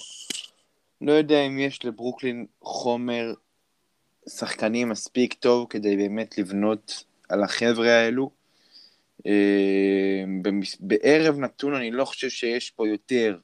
לא 1.02 1.12
יודע 1.12 1.42
אם 1.42 1.60
יש 1.60 1.86
לברוקלין 1.86 2.46
חומר 2.62 3.34
שחקנים 4.30 4.90
מספיק 4.90 5.34
טוב 5.34 5.68
כדי 5.70 5.98
באמת 5.98 6.38
לבנות 6.38 7.04
על 7.30 7.44
החבר'ה 7.44 7.92
האלו. 7.92 8.32
אה, 9.28 10.24
בערב 10.80 11.38
נתון 11.40 11.74
אני 11.76 11.92
לא 11.92 12.06
חושב 12.06 12.30
שיש 12.30 12.70
פה 12.70 12.88
יותר 12.88 13.38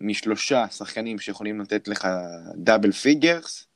משלושה 0.00 0.68
שחקנים 0.68 1.18
שיכולים 1.18 1.60
לתת 1.60 1.88
לך 1.88 2.08
double 2.56 2.92
figures, 2.92 3.66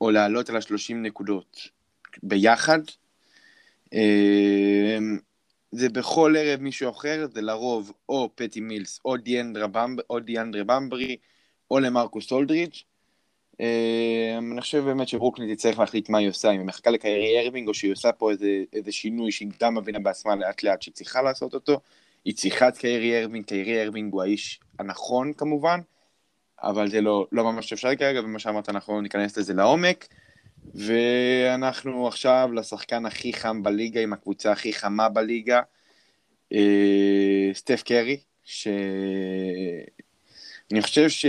או 0.00 0.10
לעלות 0.10 0.50
על 0.50 0.56
השלושים 0.56 1.02
נקודות 1.02 1.68
ביחד. 2.22 2.80
אה, 3.94 4.98
זה 5.72 5.88
בכל 5.88 6.34
ערב 6.38 6.60
מישהו 6.60 6.90
אחר, 6.90 7.26
זה 7.34 7.40
לרוב 7.40 7.92
או 8.08 8.30
פטי 8.34 8.60
מילס, 8.60 9.00
או 9.04 9.16
דיאנדרה 9.16 10.64
במברי, 10.64 11.16
או 11.70 11.78
למרקוס 11.78 12.32
אולדריץ'. 12.32 12.84
אמ, 13.60 14.52
אני 14.52 14.60
חושב 14.60 14.84
באמת 14.84 15.08
שברוקלין 15.08 15.54
תצטרך 15.54 15.78
להחליט 15.78 16.08
מה 16.08 16.18
היא 16.18 16.28
עושה, 16.28 16.50
אם 16.50 16.58
היא 16.58 16.66
מחכה 16.66 16.90
לקיירי 16.90 17.44
ארווינג, 17.44 17.68
או 17.68 17.74
שהיא 17.74 17.92
עושה 17.92 18.12
פה 18.12 18.30
איזה, 18.30 18.64
איזה 18.72 18.92
שינוי 18.92 19.32
שהיא 19.32 19.48
גם 19.60 19.74
מבינה 19.74 19.98
בעצמה 19.98 20.36
לאט 20.36 20.62
לאט 20.62 20.82
שהיא 20.82 20.94
צריכה 20.94 21.22
לעשות 21.22 21.54
אותו. 21.54 21.80
היא 22.24 22.34
צריכה 22.34 22.68
את 22.68 22.78
קיירי 22.78 23.22
ארווינג, 23.22 23.44
קיירי 23.46 23.82
ארווינג 23.82 24.12
הוא 24.12 24.22
האיש 24.22 24.60
הנכון 24.78 25.32
כמובן, 25.32 25.80
אבל 26.62 26.88
זה 26.88 27.00
לא, 27.00 27.26
לא 27.32 27.44
ממש 27.44 27.72
אפשרי 27.72 27.96
כרגע, 27.96 28.20
ומה 28.20 28.38
שאמרת, 28.38 28.68
אנחנו 28.68 29.00
ניכנס 29.00 29.36
לזה 29.36 29.54
לעומק. 29.54 30.08
ואנחנו 30.74 32.08
עכשיו 32.08 32.50
לשחקן 32.54 33.06
הכי 33.06 33.32
חם 33.32 33.62
בליגה, 33.62 34.00
עם 34.00 34.12
הקבוצה 34.12 34.52
הכי 34.52 34.72
חמה 34.72 35.08
בליגה, 35.08 35.60
אה, 36.52 37.50
סטף 37.54 37.82
קרי, 37.82 38.20
שאני 38.44 39.82
חושב 40.82 41.08
ש... 41.08 41.26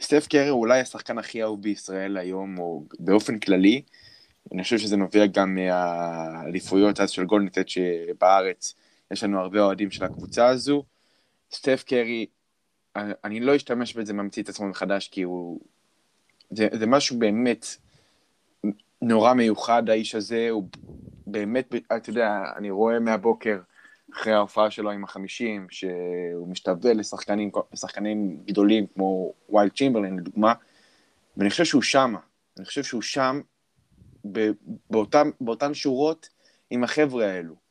סטף 0.00 0.26
קרי 0.26 0.48
הוא 0.48 0.60
אולי 0.60 0.80
השחקן 0.80 1.18
הכי 1.18 1.42
אהוב 1.42 1.62
בישראל 1.62 2.16
היום, 2.16 2.58
או 2.58 2.84
באופן 2.98 3.38
כללי. 3.38 3.82
אני 4.52 4.62
חושב 4.62 4.78
שזה 4.78 4.96
נובע 4.96 5.26
גם 5.26 5.54
מהאליפויות 5.54 7.00
אז 7.00 7.10
של 7.10 7.24
גולדנטט 7.24 7.68
שבארץ 7.68 8.74
יש 9.10 9.24
לנו 9.24 9.40
הרבה 9.40 9.60
אוהדים 9.60 9.90
של 9.90 10.04
הקבוצה 10.04 10.46
הזו. 10.46 10.84
סטף 11.52 11.84
קרי, 11.86 12.26
אני 12.96 13.40
לא 13.40 13.56
אשתמש 13.56 13.94
בזה 13.94 14.12
ממציא 14.12 14.42
את 14.42 14.48
עצמו 14.48 14.68
מחדש, 14.68 15.08
כי 15.08 15.22
הוא... 15.22 15.60
זה, 16.50 16.68
זה 16.72 16.86
משהו 16.86 17.18
באמת 17.18 17.66
נורא 19.02 19.34
מיוחד, 19.34 19.90
האיש 19.90 20.14
הזה, 20.14 20.50
הוא 20.50 20.68
באמת, 21.26 21.74
אתה 21.96 22.10
יודע, 22.10 22.42
אני 22.56 22.70
רואה 22.70 23.00
מהבוקר 23.00 23.60
אחרי 24.14 24.32
ההופעה 24.32 24.70
שלו 24.70 24.90
עם 24.90 25.04
החמישים, 25.04 25.66
שהוא 25.70 26.48
משתווה 26.48 26.92
לשחקנים, 26.92 27.50
לשחקנים 27.72 28.42
גדולים 28.44 28.86
כמו 28.86 29.32
ויילד 29.48 29.72
צ'ימברלין 29.76 30.18
לדוגמה, 30.18 30.54
ואני 31.36 31.50
חושב 31.50 31.64
שהוא 31.64 31.82
שם, 31.82 32.14
אני 32.58 32.66
חושב 32.66 32.82
שהוא 32.82 33.02
שם 33.02 33.40
באותם, 34.90 35.30
באותן 35.40 35.74
שורות 35.74 36.28
עם 36.70 36.84
החבר'ה 36.84 37.26
האלו. 37.26 37.69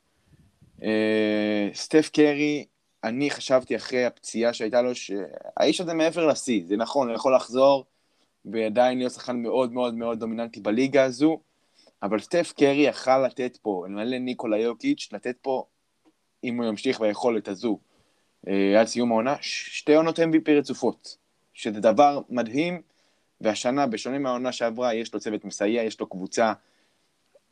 אה, 0.84 1.70
סטף 1.74 2.10
קרי, 2.14 2.66
אני 3.04 3.32
חשבתי 3.32 3.76
אחרי 3.76 4.06
הפציעה 4.06 4.54
שהייתה 4.54 4.82
לו, 4.82 4.96
שהאיש 4.96 5.82
הזה 5.82 5.94
מעבר 5.94 6.28
לשיא, 6.28 6.62
זה 6.66 6.78
נכון, 6.78 7.08
הוא 7.08 7.16
יכול 7.16 7.36
לחזור 7.36 7.86
ועדיין 8.46 8.98
להיות 8.98 9.14
שחקן 9.14 9.36
מאוד 9.42 9.74
מאוד 9.74 9.94
מאוד 9.94 10.20
דומיננטי 10.20 10.60
בליגה 10.60 11.04
הזו, 11.04 11.40
אבל 12.04 12.20
סטף 12.20 12.54
קרי 12.58 12.88
יכל 12.88 13.26
לתת 13.26 13.58
פה, 13.62 13.84
אלמלא 13.88 14.18
ניקולה 14.18 14.58
יוקיץ', 14.58 15.10
לתת 15.12 15.36
פה 15.42 15.66
אם 16.44 16.58
הוא 16.58 16.66
ימשיך 16.66 17.00
ביכולת 17.00 17.48
הזו 17.48 17.80
אה, 18.48 18.80
עד 18.80 18.88
סיום 18.88 19.12
העונה, 19.12 19.36
שתי 19.42 19.96
עונות 19.96 20.20
MVP 20.20 20.52
רצופות, 20.52 21.18
שזה 21.54 21.80
דבר 21.80 22.22
מדהים, 22.30 22.82
והשנה, 23.42 23.88
בשונה 23.88 24.20
מהעונה 24.20 24.52
שעברה, 24.52 24.94
יש 24.94 25.14
לו 25.14 25.20
צוות 25.20 25.46
מסייע, 25.46 25.84
יש 25.84 26.00
לו 26.00 26.10
קבוצה 26.10 26.54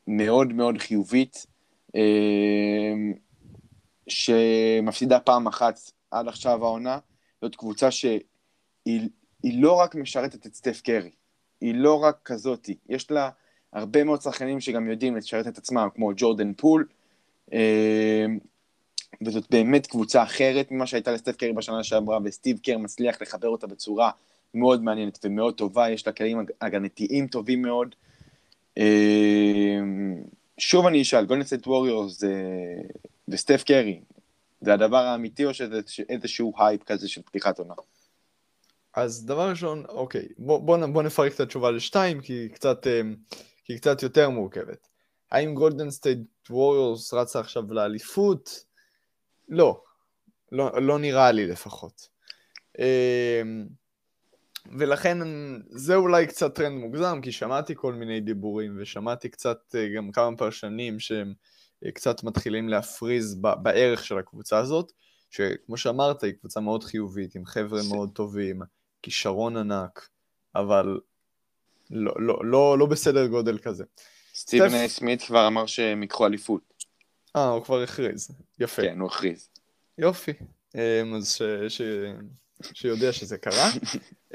מאוד 0.06 0.52
מאוד 0.52 0.78
חיובית, 0.78 1.46
שמפסידה 4.08 5.20
פעם 5.20 5.46
אחת 5.46 5.80
עד 6.10 6.28
עכשיו 6.28 6.64
העונה, 6.64 6.98
זאת 7.42 7.56
קבוצה 7.56 7.90
שהיא 7.90 9.08
לא 9.44 9.72
רק 9.72 9.94
משרתת 9.94 10.46
את 10.46 10.54
סטף 10.54 10.80
קרי, 10.80 11.10
היא 11.60 11.74
לא 11.74 12.02
רק 12.02 12.18
כזאתי, 12.24 12.76
יש 12.88 13.10
לה 13.10 13.30
הרבה 13.72 14.04
מאוד 14.04 14.20
שחקנים 14.22 14.60
שגם 14.60 14.90
יודעים 14.90 15.16
לשרת 15.16 15.46
את 15.46 15.58
עצמם, 15.58 15.88
כמו 15.94 16.10
ג'ורדן 16.16 16.52
פול, 16.54 16.86
אה, 17.52 18.26
וזאת 19.26 19.44
באמת 19.50 19.86
קבוצה 19.86 20.22
אחרת 20.22 20.70
ממה 20.70 20.86
שהייתה 20.86 21.12
לסטף 21.12 21.36
קרי 21.36 21.52
בשנה 21.52 21.84
שעברה, 21.84 22.18
וסטיב 22.24 22.58
קר 22.58 22.78
מצליח 22.78 23.22
לחבר 23.22 23.48
אותה 23.48 23.66
בצורה 23.66 24.10
מאוד 24.54 24.82
מעניינת 24.82 25.18
ומאוד 25.24 25.54
טובה, 25.54 25.90
יש 25.90 26.06
לה 26.06 26.12
כלים 26.12 26.38
הגנתיים 26.60 27.26
טובים 27.26 27.62
מאוד. 27.62 27.94
אה, 30.58 30.62
שוב 30.62 30.86
אני 30.86 31.02
אשאל, 31.02 31.24
גולדן 31.24 31.45
סטייט 31.45 31.66
ווריורס 31.66 32.22
וסטף 33.28 33.62
קרי, 33.66 34.00
זה 34.60 34.74
הדבר 34.74 34.96
האמיתי 34.96 35.44
או 35.44 35.54
שזה 35.54 35.80
איזשהו 36.08 36.52
הייפ 36.58 36.82
כזה 36.82 37.08
של 37.08 37.22
פתיחת 37.22 37.58
עונה? 37.58 37.74
אז 38.94 39.26
דבר 39.26 39.50
ראשון, 39.50 39.84
אוקיי, 39.88 40.28
בוא, 40.38 40.58
בוא, 40.58 40.86
בוא 40.86 41.02
נפרק 41.02 41.34
את 41.34 41.40
התשובה 41.40 41.70
לשתיים, 41.70 42.20
כי 42.20 42.32
היא 42.32 42.50
קצת, 42.50 42.86
אה, 42.86 43.00
קצת 43.76 44.02
יותר 44.02 44.30
מורכבת. 44.30 44.88
האם 45.30 45.54
גולדן 45.54 45.90
סטייט 45.90 46.18
ווריורס 46.50 47.14
רצה 47.14 47.40
עכשיו 47.40 47.72
לאליפות? 47.72 48.64
לא, 49.48 49.82
לא, 50.52 50.82
לא 50.82 50.98
נראה 50.98 51.32
לי 51.32 51.46
לפחות. 51.46 52.08
ולכן 54.78 55.18
זה 55.70 55.94
אולי 55.94 56.26
קצת 56.26 56.54
טרנד 56.54 56.80
מוגזם, 56.80 57.20
כי 57.22 57.32
שמעתי 57.32 57.74
כל 57.76 57.92
מיני 57.92 58.20
דיבורים, 58.20 58.76
ושמעתי 58.80 59.28
קצת 59.28 59.58
אה, 59.74 59.88
גם 59.96 60.12
כמה 60.12 60.36
פרשנים 60.36 61.00
שהם 61.00 61.34
אה, 61.84 61.90
קצת 61.90 62.24
מתחילים 62.24 62.68
להפריז 62.68 63.34
בערך 63.62 64.04
של 64.04 64.18
הקבוצה 64.18 64.58
הזאת, 64.58 64.92
שכמו 65.30 65.76
שאמרת, 65.76 66.22
היא 66.22 66.32
קבוצה 66.32 66.60
מאוד 66.60 66.84
חיובית, 66.84 67.34
עם 67.34 67.44
חבר'ה 67.44 67.80
מאוד 67.88 68.10
טובים, 68.12 68.60
כישרון 69.02 69.56
ענק, 69.56 70.08
אבל 70.54 71.00
לא, 71.90 72.12
לא, 72.18 72.40
לא, 72.44 72.78
לא 72.78 72.86
בסדר 72.86 73.26
גודל 73.26 73.58
כזה. 73.58 73.84
סטיבן 74.34 74.68
סטפ... 74.68 74.98
סמית 74.98 75.22
כבר 75.22 75.46
אמר 75.46 75.66
שהם 75.66 76.02
ייקחו 76.02 76.26
אליפות. 76.26 76.84
אה, 77.36 77.48
הוא 77.48 77.64
כבר 77.64 77.82
הכריז. 77.82 78.30
יפה. 78.58 78.82
כן, 78.82 79.00
הוא 79.00 79.08
הכריז. 79.08 79.48
יופי. 79.98 80.32
אמ, 80.74 81.14
אז 81.14 81.32
ש... 81.32 81.42
ש... 81.68 81.82
שיודע 82.62 83.12
שזה 83.12 83.38
קרה. 83.38 83.70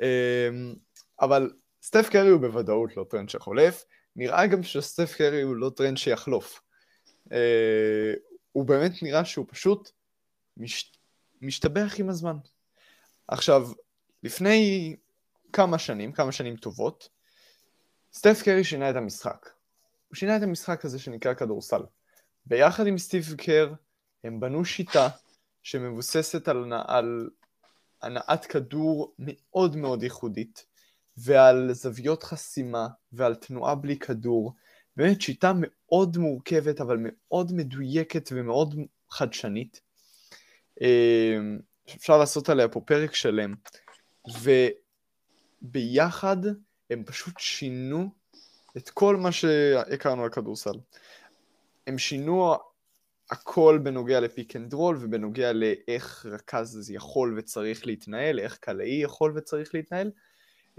אמ, 0.02 0.76
אבל 1.22 1.52
סטף 1.84 2.10
קרי 2.10 2.30
הוא 2.30 2.42
בוודאות 2.42 2.98
לא 2.98 3.06
טרנד 3.10 3.30
שחולף. 3.30 3.86
נראה 4.16 4.48
גם 4.48 4.64
שסטף 4.64 5.16
קרי 5.18 5.42
הוא 5.42 5.56
לא 5.56 5.72
טרנד 5.76 5.98
שיחלוף. 5.98 6.62
אה, 7.32 8.14
הוא 8.52 8.66
באמת 8.66 9.04
נראה 9.04 9.26
שהוא 9.26 9.46
פשוט 9.50 9.92
מש... 10.58 10.94
משתבח 11.42 11.96
עם 12.00 12.10
הזמן. 12.10 12.38
עכשיו, 13.28 13.70
לפני 14.24 14.96
כמה 15.54 15.78
שנים, 15.78 16.12
כמה 16.12 16.32
שנים 16.32 16.56
טובות, 16.56 17.10
סטף 18.14 18.42
קרי 18.46 18.64
שינה 18.64 18.90
את 18.90 18.96
המשחק. 18.96 19.50
הוא 20.08 20.16
שינה 20.16 20.38
את 20.38 20.42
המשחק 20.42 20.86
הזה 20.86 21.00
שנקרא 21.00 21.34
כדורסל. 21.34 21.82
ביחד 22.46 22.88
עם 22.88 22.98
סטיב 22.98 23.36
קר 23.38 23.74
הם 24.24 24.40
בנו 24.40 24.66
שיטה 24.66 25.10
שמבוססת 25.64 26.48
על, 26.48 26.74
על 26.88 27.30
הנעת 28.04 28.46
כדור 28.46 29.14
מאוד 29.20 29.76
מאוד 29.76 30.04
ייחודית 30.04 30.66
ועל 31.18 31.74
זוויות 31.74 32.24
חסימה 32.24 32.88
ועל 33.12 33.36
תנועה 33.36 33.76
בלי 33.76 34.00
כדור. 34.00 34.54
באמת 34.98 35.22
שיטה 35.22 35.52
מאוד 35.56 36.18
מורכבת 36.18 36.82
אבל 36.82 36.98
מאוד 37.02 37.52
מדויקת 37.54 38.30
ומאוד 38.32 38.76
חדשנית. 39.12 39.82
אמ, 40.82 41.60
אפשר 41.98 42.18
לעשות 42.18 42.50
עליה 42.50 42.68
פה 42.68 42.82
פרק 42.82 43.16
שלם. 43.16 43.56
וביחד 45.64 46.38
הם 46.90 47.04
פשוט 47.04 47.40
שינו 47.40 48.10
את 48.78 48.90
כל 48.90 49.18
מה 49.18 49.32
שהכרנו 49.32 50.24
על 50.24 50.30
כדורסל. 50.30 50.80
הם 51.88 51.98
שינו 51.98 52.56
הכל 53.34 53.80
בנוגע 53.84 54.20
לפיק 54.20 54.56
אנד 54.56 54.74
רול 54.74 54.98
ובנוגע 55.02 55.54
לאיך 55.54 56.26
רכז 56.26 56.92
יכול 56.92 57.36
וצריך 57.38 57.88
להתנהל, 57.88 58.40
איך 58.40 58.58
קלעי 58.58 59.02
יכול 59.02 59.34
וצריך 59.36 59.76
להתנהל. 59.76 60.12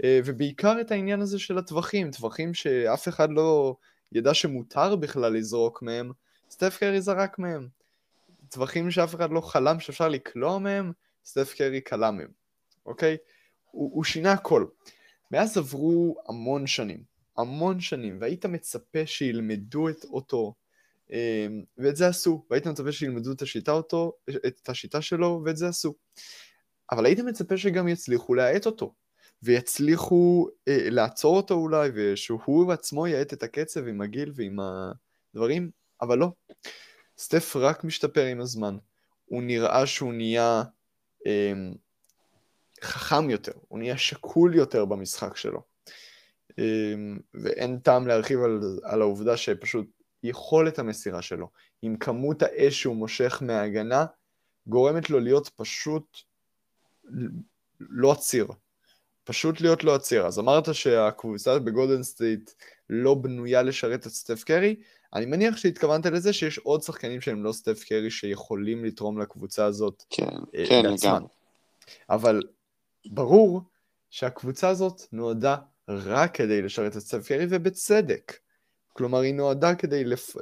אה, 0.03 0.19
ובעיקר 0.25 0.81
את 0.81 0.91
העניין 0.91 1.21
הזה 1.21 1.39
של 1.39 1.57
הטווחים, 1.57 2.11
טווחים 2.11 2.53
שאף 2.53 3.07
אחד 3.07 3.29
לא 3.31 3.75
ידע 4.11 4.33
שמותר 4.33 4.95
בכלל 4.95 5.33
לזרוק 5.33 5.81
מהם, 5.81 6.11
סטף 6.49 6.77
קרי 6.79 7.01
זרק 7.01 7.39
מהם. 7.39 7.67
טווחים 8.49 8.91
שאף 8.91 9.15
אחד 9.15 9.31
לא 9.31 9.41
חלם 9.41 9.79
שאפשר 9.79 10.09
לקלוע 10.09 10.59
מהם, 10.59 10.91
סטף 11.25 11.53
קרי 11.57 11.81
קלע 11.81 12.11
מהם, 12.11 12.29
אוקיי? 12.85 13.17
הוא, 13.71 13.91
הוא 13.93 14.03
שינה 14.03 14.31
הכל. 14.31 14.65
מאז 15.31 15.57
עברו 15.57 16.15
המון 16.27 16.67
שנים, 16.67 17.03
המון 17.37 17.79
שנים, 17.79 18.17
והיית 18.21 18.45
מצפה 18.45 19.05
שילמדו 19.05 19.89
את 19.89 20.03
אותו, 20.03 20.53
ואת 21.77 21.95
זה 21.95 22.07
עשו, 22.07 22.45
והיית 22.49 22.67
מצפה 22.67 22.91
שילמדו 22.91 23.31
את 23.31 23.41
השיטה, 23.41 23.71
אותו, 23.71 24.13
את 24.47 24.69
השיטה 24.69 25.01
שלו, 25.01 25.41
ואת 25.45 25.57
זה 25.57 25.67
עשו. 25.67 25.93
אבל 26.91 27.05
היית 27.05 27.19
מצפה 27.19 27.57
שגם 27.57 27.87
יצליחו 27.87 28.33
להאט 28.33 28.65
אותו, 28.65 28.93
ויצליחו 29.43 30.47
אה, 30.67 30.89
לעצור 30.89 31.37
אותו 31.37 31.53
אולי, 31.53 31.89
ושהוא 31.93 32.73
עצמו 32.73 33.07
יאט 33.07 33.33
את 33.33 33.43
הקצב 33.43 33.87
עם 33.87 34.01
הגיל 34.01 34.31
ועם 34.35 34.59
הדברים, 34.59 35.69
אבל 36.01 36.17
לא. 36.17 36.31
סטף 37.17 37.55
רק 37.55 37.83
משתפר 37.83 38.25
עם 38.25 38.41
הזמן. 38.41 38.77
הוא 39.25 39.43
נראה 39.43 39.85
שהוא 39.85 40.13
נהיה 40.13 40.63
אה, 41.27 41.53
חכם 42.83 43.29
יותר, 43.29 43.51
הוא 43.67 43.79
נהיה 43.79 43.97
שקול 43.97 44.55
יותר 44.55 44.85
במשחק 44.85 45.37
שלו. 45.37 45.61
אה, 46.59 46.93
ואין 47.33 47.79
טעם 47.79 48.07
להרחיב 48.07 48.41
על, 48.41 48.59
על 48.83 49.01
העובדה 49.01 49.37
שפשוט 49.37 49.87
יכולת 50.25 50.79
המסירה 50.79 51.21
שלו, 51.21 51.49
עם 51.81 51.97
כמות 51.97 52.41
האש 52.41 52.81
שהוא 52.81 52.95
מושך 52.95 53.39
מההגנה, 53.45 54.05
גורמת 54.67 55.09
לו 55.09 55.19
להיות 55.19 55.49
פשוט 55.55 56.17
לא 57.79 58.11
עציר. 58.11 58.47
פשוט 59.23 59.61
להיות 59.61 59.83
לא 59.83 59.95
עציר. 59.95 60.25
אז 60.25 60.39
אמרת 60.39 60.75
שהקבוצה 60.75 61.59
בגולדן 61.59 62.03
סטייט 62.03 62.51
לא 62.89 63.13
בנויה 63.13 63.63
לשרת 63.63 64.07
את 64.07 64.11
סטף 64.11 64.43
קרי, 64.43 64.75
אני 65.13 65.25
מניח 65.25 65.57
שהתכוונת 65.57 66.05
לזה 66.05 66.33
שיש 66.33 66.57
עוד 66.57 66.81
שחקנים 66.81 67.21
שהם 67.21 67.43
לא 67.43 67.51
סטף 67.51 67.83
קרי 67.83 68.11
שיכולים 68.11 68.85
לתרום 68.85 69.21
לקבוצה 69.21 69.65
הזאת 69.65 70.03
כן, 70.09 70.25
אה, 70.55 70.65
כן, 70.69 70.85
לגמרי. 70.85 71.27
אבל 72.09 72.41
ברור 73.05 73.61
שהקבוצה 74.09 74.69
הזאת 74.69 75.01
נועדה 75.11 75.55
רק 75.87 76.35
כדי 76.35 76.61
לשרת 76.61 76.97
את 76.97 77.01
סטף 77.01 77.27
קרי 77.27 77.45
ובצדק. 77.49 78.33
כלומר, 78.97 79.19
היא 79.19 79.33
נועדה 79.33 79.75
כדי 79.75 80.03
לפ... 80.03 80.35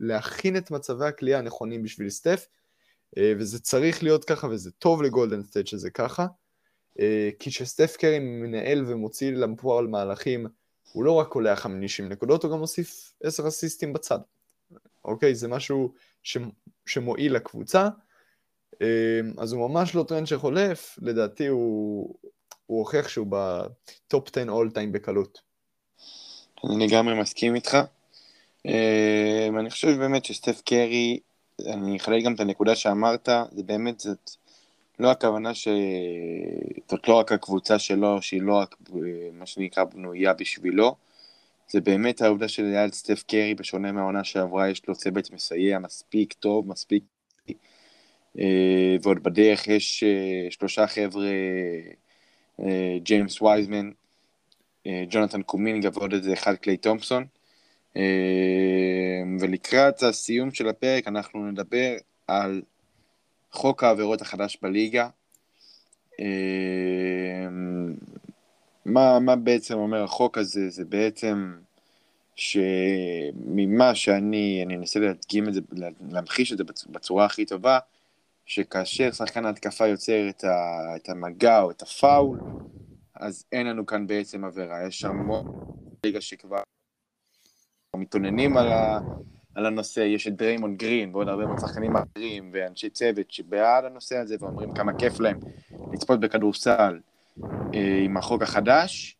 להכין 0.00 0.56
את 0.56 0.70
מצבי 0.70 1.04
הקליעה 1.04 1.38
הנכונים 1.38 1.82
בשביל 1.82 2.10
סטף, 2.10 2.46
אה, 3.18 3.32
וזה 3.38 3.60
צריך 3.60 4.02
להיות 4.02 4.24
ככה, 4.24 4.46
וזה 4.46 4.70
טוב 4.70 5.02
לגולדן 5.02 5.42
סטייט 5.42 5.66
שזה 5.66 5.90
ככה, 5.90 6.26
אה, 7.00 7.30
כי 7.38 7.50
כשסטף 7.50 7.96
קרי 7.96 8.18
מנהל 8.18 8.84
ומוציא 8.86 9.32
לפועל 9.32 9.86
מהלכים, 9.86 10.46
הוא 10.92 11.04
לא 11.04 11.12
רק 11.12 11.28
קולע 11.28 11.56
50 11.56 12.08
נקודות, 12.08 12.44
הוא 12.44 12.52
גם 12.52 12.58
מוסיף 12.58 13.12
10 13.22 13.48
אסיסטים 13.48 13.92
בצד. 13.92 14.18
אוקיי? 15.04 15.34
זה 15.34 15.48
משהו 15.48 15.94
ש... 16.22 16.38
שמועיל 16.86 17.34
לקבוצה, 17.34 17.88
אה, 18.82 19.20
אז 19.38 19.52
הוא 19.52 19.68
ממש 19.68 19.94
לא 19.94 20.04
טרנד 20.08 20.26
שחולף, 20.26 20.98
לדעתי 21.02 21.46
הוא, 21.46 22.14
הוא 22.66 22.78
הוכיח 22.78 23.08
שהוא 23.08 23.26
ב 23.30 23.54
top 23.54 24.28
10 24.36 24.50
all 24.50 24.70
time 24.70 24.92
בקלות. 24.92 25.47
אני 26.64 26.86
לגמרי 26.86 27.20
מסכים 27.20 27.54
איתך. 27.54 27.78
אני 29.58 29.70
חושב 29.70 29.88
באמת 29.98 30.24
שסטף 30.24 30.60
קרי 30.64 31.18
אני 31.66 31.96
אחלק 31.96 32.24
גם 32.24 32.34
את 32.34 32.40
הנקודה 32.40 32.76
שאמרת, 32.76 33.28
זה 33.52 33.62
באמת, 33.62 34.00
זאת 34.00 34.30
לא 34.98 35.10
הכוונה 35.10 35.54
שזאת 35.54 37.08
לא 37.08 37.14
רק 37.14 37.32
הקבוצה 37.32 37.78
שלו, 37.78 38.22
שהיא 38.22 38.42
לא 38.42 38.54
רק 38.54 38.74
מה 39.32 39.46
שנקרא 39.46 39.84
בנויה 39.84 40.32
בשבילו, 40.32 40.96
זה 41.68 41.80
באמת 41.80 42.22
העובדה 42.22 42.48
של 42.48 42.62
ליד 42.62 42.92
סטף 42.92 43.22
קרי, 43.22 43.54
בשונה 43.54 43.92
מהעונה 43.92 44.24
שעברה, 44.24 44.68
יש 44.68 44.82
לו 44.88 44.94
צוות 44.94 45.30
מסייע 45.32 45.78
מספיק 45.78 46.32
טוב, 46.32 46.68
מספיק... 46.68 47.04
אה, 48.38 48.96
ועוד 49.02 49.22
בדרך 49.22 49.68
יש 49.68 50.04
אה, 50.04 50.50
שלושה 50.50 50.86
חבר'ה, 50.86 51.26
אה, 52.60 52.98
ג'יימס 53.02 53.42
וייזמן, 53.42 53.90
ג'ונתן 54.86 55.42
קומינגה 55.42 55.88
ועוד 55.92 56.12
איזה 56.12 56.32
אחד 56.32 56.54
קליי 56.54 56.76
תומפסון. 56.76 57.26
אמ, 57.96 59.36
ולקראת 59.40 60.02
הסיום 60.02 60.50
של 60.50 60.68
הפרק 60.68 61.08
אנחנו 61.08 61.50
נדבר 61.50 61.94
על 62.26 62.62
חוק 63.52 63.84
העבירות 63.84 64.22
החדש 64.22 64.58
בליגה. 64.62 65.08
אמ, 66.20 67.94
מה, 68.84 69.18
מה 69.18 69.36
בעצם 69.36 69.74
אומר 69.74 70.04
החוק 70.04 70.38
הזה? 70.38 70.70
זה 70.70 70.84
בעצם 70.84 71.54
שממה 72.36 73.94
שאני, 73.94 74.62
אני 74.66 74.76
אנסה 74.76 75.00
להדגים 75.00 75.48
את 75.48 75.54
זה, 75.54 75.60
להמחיש 76.10 76.52
את 76.52 76.58
זה 76.58 76.64
בצורה 76.90 77.24
הכי 77.24 77.44
טובה, 77.46 77.78
שכאשר 78.46 79.12
שחקן 79.12 79.46
ההתקפה 79.46 79.86
יוצר 79.86 80.28
את, 80.28 80.44
ה, 80.44 80.96
את 80.96 81.08
המגע 81.08 81.60
או 81.60 81.70
את 81.70 81.82
הפאול, 81.82 82.38
אז 83.20 83.44
אין 83.52 83.66
לנו 83.66 83.86
כאן 83.86 84.06
בעצם 84.06 84.44
עבירה. 84.44 84.86
יש 84.86 85.04
המון 85.04 85.46
ליגה 86.04 86.20
שכבר 86.20 86.62
מתאוננים 87.96 88.56
על, 88.56 88.72
ה, 88.72 89.00
על 89.54 89.66
הנושא, 89.66 90.00
יש 90.00 90.26
את 90.26 90.36
דריימון 90.36 90.76
גרין 90.76 91.14
ועוד 91.14 91.28
הרבה 91.28 91.46
מאוד 91.46 91.58
שחקנים 91.58 91.96
אחרים 91.96 92.50
ואנשי 92.52 92.90
צוות 92.90 93.30
שבעד 93.30 93.84
הנושא 93.84 94.16
הזה 94.16 94.36
ואומרים 94.40 94.74
כמה 94.74 94.92
כיף 94.98 95.20
להם 95.20 95.38
לצפות 95.92 96.20
בכדורסל 96.20 97.00
אה, 97.74 98.00
עם 98.04 98.16
החוק 98.16 98.42
החדש, 98.42 99.16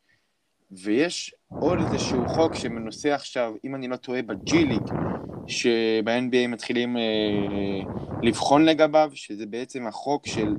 ויש 0.70 1.34
עוד 1.48 1.78
איזשהו 1.78 2.28
חוק 2.28 2.54
שמנוסה 2.54 3.14
עכשיו, 3.14 3.54
אם 3.64 3.74
אני 3.74 3.88
לא 3.88 3.96
טועה, 3.96 4.22
בג'י 4.22 4.64
ליג, 4.64 4.82
שב-NBA 5.46 6.48
מתחילים 6.48 6.96
אה, 6.96 7.02
לבחון 8.22 8.64
לגביו, 8.64 9.10
שזה 9.14 9.46
בעצם 9.46 9.86
החוק 9.86 10.26
של 10.26 10.56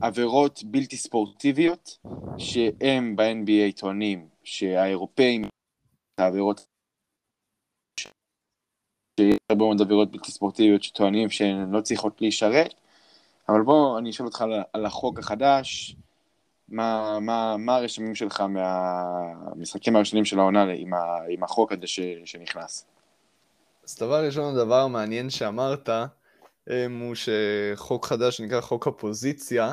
עבירות 0.00 0.60
בלתי 0.64 0.96
ספורטיביות, 0.96 1.98
שהם 2.38 3.16
ב-NBA 3.16 3.80
טוענים 3.80 4.28
שהאירופאים, 4.44 5.44
העבירות 6.18 6.66
שיש 8.00 9.36
הרבה 9.50 9.64
מאוד 9.64 9.80
עבירות 9.80 10.10
בלתי 10.10 10.30
ספורטיביות 10.30 10.82
שטוענים 10.82 11.30
שהן 11.30 11.70
לא 11.70 11.80
צריכות 11.80 12.20
להישרת, 12.20 12.74
אבל 13.48 13.62
בוא 13.62 13.98
אני 13.98 14.10
אשאל 14.10 14.26
אותך 14.26 14.42
על, 14.42 14.52
על 14.72 14.86
החוק 14.86 15.18
החדש, 15.18 15.96
מה, 16.68 17.18
מה, 17.20 17.56
מה 17.56 17.76
הרשמים 17.76 18.14
שלך 18.14 18.40
מהמשחקים 18.40 19.96
הראשונים 19.96 20.24
של 20.24 20.38
העונה 20.38 20.62
עם, 20.62 20.94
ה, 20.94 20.98
עם 21.28 21.42
החוק 21.44 21.72
הזה 21.72 21.86
ש, 21.86 22.00
שנכנס? 22.24 22.86
אז 23.84 23.96
דבר 23.96 24.24
ראשון, 24.26 24.54
הדבר 24.54 24.80
המעניין 24.80 25.30
שאמרת, 25.30 25.88
אמ, 26.70 27.00
הוא 27.00 27.14
שחוק 27.14 28.06
חדש 28.06 28.36
שנקרא 28.36 28.60
חוק 28.60 28.86
הפוזיציה, 28.86 29.72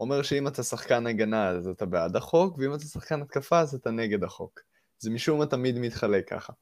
אומר 0.00 0.22
שאם 0.22 0.48
אתה 0.48 0.62
שחקן 0.62 1.06
הגנה 1.06 1.48
אז 1.48 1.68
אתה 1.68 1.86
בעד 1.86 2.16
החוק, 2.16 2.58
ואם 2.58 2.74
אתה 2.74 2.84
שחקן 2.84 3.22
התקפה 3.22 3.60
אז 3.60 3.74
אתה 3.74 3.90
נגד 3.90 4.24
החוק. 4.24 4.60
זה 4.98 5.10
משום 5.10 5.38
מה 5.38 5.46
תמיד 5.46 5.78
מתחלק 5.78 6.28
ככה. 6.28 6.52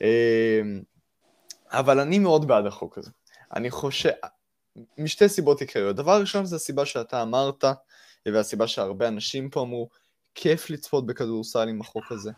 אמ, 0.00 0.82
אבל 1.70 2.00
אני 2.00 2.18
מאוד 2.18 2.48
בעד 2.48 2.66
החוק 2.66 2.98
הזה. 2.98 3.10
אני 3.56 3.70
חושב, 3.70 4.10
משתי 4.98 5.28
סיבות 5.28 5.60
עיקריות. 5.60 5.96
דבר 5.96 6.20
ראשון 6.20 6.44
זה 6.46 6.56
הסיבה 6.56 6.86
שאתה 6.86 7.22
אמרת, 7.22 7.64
והסיבה 8.26 8.66
שהרבה 8.66 9.08
אנשים 9.08 9.50
פה 9.50 9.62
אמרו, 9.62 9.88
כיף 10.34 10.70
לצפות 10.70 11.06
בכדורסל 11.06 11.68
עם 11.68 11.80
החוק 11.80 12.12
הזה. 12.12 12.30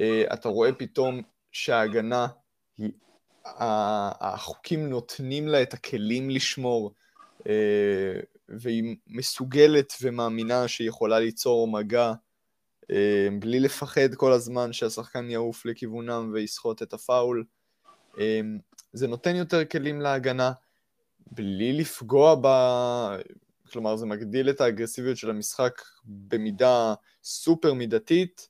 אה, 0.00 0.24
אתה 0.32 0.48
רואה 0.48 0.72
פתאום 0.72 1.22
שההגנה, 1.52 2.26
החוקים 4.20 4.88
נותנים 4.90 5.48
לה 5.48 5.62
את 5.62 5.74
הכלים 5.74 6.30
לשמור, 6.30 6.92
אה, 7.48 8.20
והיא 8.48 8.96
מסוגלת 9.06 9.92
ומאמינה 10.02 10.68
שהיא 10.68 10.88
יכולה 10.88 11.18
ליצור 11.20 11.68
מגע 11.68 12.12
אה, 12.90 13.28
בלי 13.38 13.60
לפחד 13.60 14.14
כל 14.14 14.32
הזמן 14.32 14.72
שהשחקן 14.72 15.30
יעוף 15.30 15.66
לכיוונם 15.66 16.30
ויסחוט 16.34 16.82
את 16.82 16.92
הפאול. 16.92 17.44
אמ, 18.18 18.58
זה 18.92 19.06
נותן 19.06 19.36
יותר 19.36 19.64
כלים 19.64 20.00
להגנה, 20.00 20.52
בלי 21.32 21.72
לפגוע 21.72 22.34
ב... 22.42 22.46
כלומר, 23.72 23.96
זה 23.96 24.06
מגדיל 24.06 24.50
את 24.50 24.60
האגרסיביות 24.60 25.16
של 25.16 25.30
המשחק 25.30 25.82
במידה 26.04 26.94
סופר 27.22 27.74
מידתית. 27.74 28.48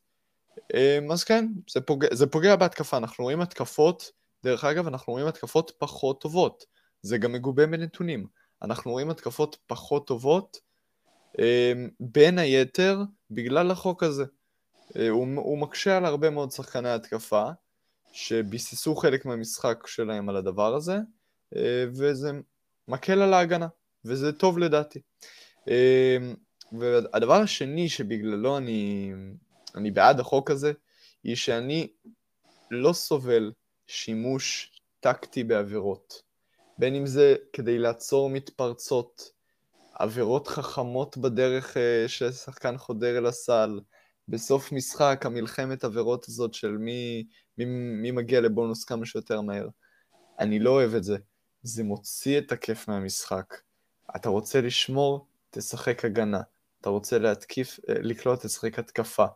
אמ, 0.75 1.13
אז 1.13 1.25
כן, 1.25 1.49
זה 1.71 1.81
פוגע, 1.81 2.09
זה 2.13 2.27
פוגע 2.27 2.57
בהתקפה. 2.57 2.97
אנחנו 2.97 3.25
רואים 3.25 3.41
התקפות, 3.41 4.13
דרך 4.45 4.65
אגב, 4.65 4.87
אנחנו 4.87 5.13
רואים 5.13 5.27
התקפות 5.27 5.73
פחות 5.79 6.21
טובות. 6.21 6.65
זה 7.03 7.19
גם 7.19 7.33
מגובה 7.33 7.67
בנתונים. 7.67 8.27
אנחנו 8.63 8.91
רואים 8.91 9.11
התקפות 9.11 9.57
פחות 9.67 10.07
טובות, 10.07 10.61
אמ, 11.39 11.89
בין 12.01 12.39
היתר 12.39 13.01
בגלל 13.31 13.71
החוק 13.71 14.03
הזה. 14.03 14.25
אה, 14.97 15.09
הוא, 15.09 15.27
הוא 15.37 15.59
מקשה 15.59 15.97
על 15.97 16.05
הרבה 16.05 16.31
מאוד 16.31 16.51
שחקני 16.51 16.89
התקפה, 16.89 17.45
שביססו 18.13 18.97
חלק 18.97 19.25
מהמשחק 19.25 19.87
שלהם 19.87 20.29
על 20.29 20.37
הדבר 20.37 20.75
הזה, 20.75 20.99
אה, 21.57 21.85
וזה 21.89 22.31
מקל 22.89 23.23
על 23.23 23.35
ההגנה, 23.35 23.69
וזה 24.05 24.33
טוב 24.33 24.59
לדעתי. 24.59 25.01
אה, 25.69 26.17
והדבר 26.73 27.41
השני 27.41 27.89
שבגללו 27.89 28.57
אני 28.57 29.13
אני 29.75 29.91
בעד 29.91 30.21
החוק 30.21 30.51
הזה, 30.51 30.73
היא 31.25 31.37
שאני 31.37 31.89
לא 32.71 32.93
סובל 32.93 33.53
שימוש 33.87 34.71
טקטי 35.01 35.45
בעבירות. 35.45 36.23
בין 36.79 36.95
אם 36.95 37.07
זה 37.07 37.35
כדי 37.53 37.79
לעצור 37.79 38.31
מתפרצות, 38.31 39.31
עבירות 39.95 40.49
חכמות 40.49 41.17
בדרך 41.17 41.77
uh, 41.77 42.09
ששחקן 42.09 42.79
חודר 42.79 43.19
אל 43.19 43.27
הסל, 43.27 43.81
בסוף 44.29 44.73
משחק, 44.73 45.23
המלחמת 45.25 45.85
עבירות 45.85 46.29
הזאת 46.29 46.55
של 46.55 46.71
מי, 46.71 47.27
מי, 47.59 47.65
מי 48.03 48.11
מגיע 48.11 48.41
לבונוס 48.41 48.85
כמה 48.85 49.07
שיותר 49.07 49.41
מהר. 49.41 49.69
אני 50.39 50.59
לא 50.59 50.71
אוהב 50.71 50.95
את 50.95 51.05
זה. 51.05 51.17
זה 51.63 51.85
מוציא 51.85 52.39
את 52.39 52.53
הכיף 52.53 52.89
מהמשחק. 52.89 53.55
אתה 54.17 54.29
רוצה 54.29 54.61
לשמור, 54.61 55.27
תשחק 55.51 56.05
הגנה. 56.05 56.41
אתה 56.81 56.91
רוצה 56.91 57.19
להתקיף, 57.19 57.81
אה, 57.89 57.95
לקלוט, 57.99 58.47
תשחק 58.47 58.79
התקפה. 58.79 59.27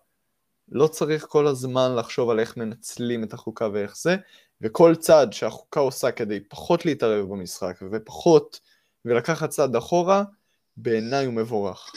לא 0.73 0.87
צריך 0.87 1.27
כל 1.27 1.47
הזמן 1.47 1.97
לחשוב 1.97 2.31
על 2.31 2.41
איך 2.41 2.57
מנצלים 2.57 3.25
את 3.25 3.33
החוקה 3.33 3.69
ואיך 3.73 3.97
זה, 3.97 4.17
וכל 4.61 4.95
צעד 4.97 5.33
שהחוקה 5.33 5.81
עושה 5.81 6.11
כדי 6.11 6.41
פחות 6.41 6.87
להתערב 6.87 7.29
במשחק 7.29 7.81
ופחות, 7.91 8.61
ולקחת 9.05 9.51
צעד 9.51 9.77
אחורה, 9.77 10.25
בעיניי 10.77 11.25
הוא 11.25 11.35
מבורך. 11.35 11.93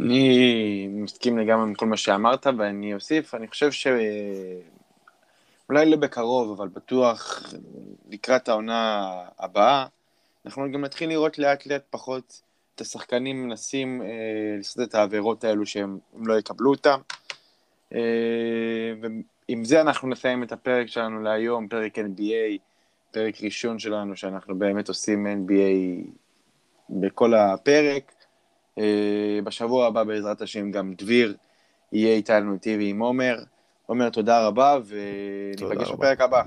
אני 0.00 0.88
מסכים 0.90 1.38
לגמרי 1.38 1.68
עם 1.68 1.74
כל 1.74 1.86
מה 1.86 1.96
שאמרת, 1.96 2.46
ואני 2.58 2.94
אוסיף, 2.94 3.34
אני 3.34 3.48
חושב 3.48 3.72
ש... 3.72 3.86
אולי 5.68 5.90
לא 5.90 5.96
בקרוב, 5.96 6.60
אבל 6.60 6.68
בטוח 6.68 7.42
לקראת 8.10 8.48
העונה 8.48 9.10
הבאה, 9.38 9.86
אנחנו 10.46 10.72
גם 10.72 10.80
נתחיל 10.80 11.08
לראות 11.08 11.38
לאט 11.38 11.66
לאט 11.66 11.82
פחות 11.90 12.42
את 12.74 12.80
השחקנים 12.80 13.48
מנסים 13.48 14.02
אה, 14.02 14.06
לעשות 14.56 14.88
את 14.88 14.94
העבירות 14.94 15.44
האלו 15.44 15.66
שהם 15.66 15.98
לא 16.14 16.38
יקבלו 16.38 16.70
אותם. 16.70 17.00
אה, 17.94 18.92
ועם 19.48 19.64
זה 19.64 19.80
אנחנו 19.80 20.08
נסיים 20.08 20.42
את 20.42 20.52
הפרק 20.52 20.86
שלנו 20.86 21.22
להיום, 21.22 21.68
פרק 21.68 21.98
NBA, 21.98 22.58
פרק 23.10 23.34
ראשון 23.42 23.78
שלנו, 23.78 24.16
שאנחנו 24.16 24.58
באמת 24.58 24.88
עושים 24.88 25.26
NBA 25.26 26.10
בכל 26.90 27.34
הפרק. 27.34 28.12
אה, 28.78 29.38
בשבוע 29.44 29.86
הבא, 29.86 30.04
בעזרת 30.04 30.42
השם, 30.42 30.70
גם 30.70 30.94
דביר 30.98 31.36
יהיה 31.92 32.14
איתנו 32.14 32.54
איתי 32.54 32.76
ועם 32.76 33.00
עומר. 33.00 33.38
עומר, 33.86 34.10
תודה 34.10 34.46
רבה, 34.46 34.78
וניפגש 34.86 35.90
בפרק 35.90 36.20
הבא. 36.20 36.42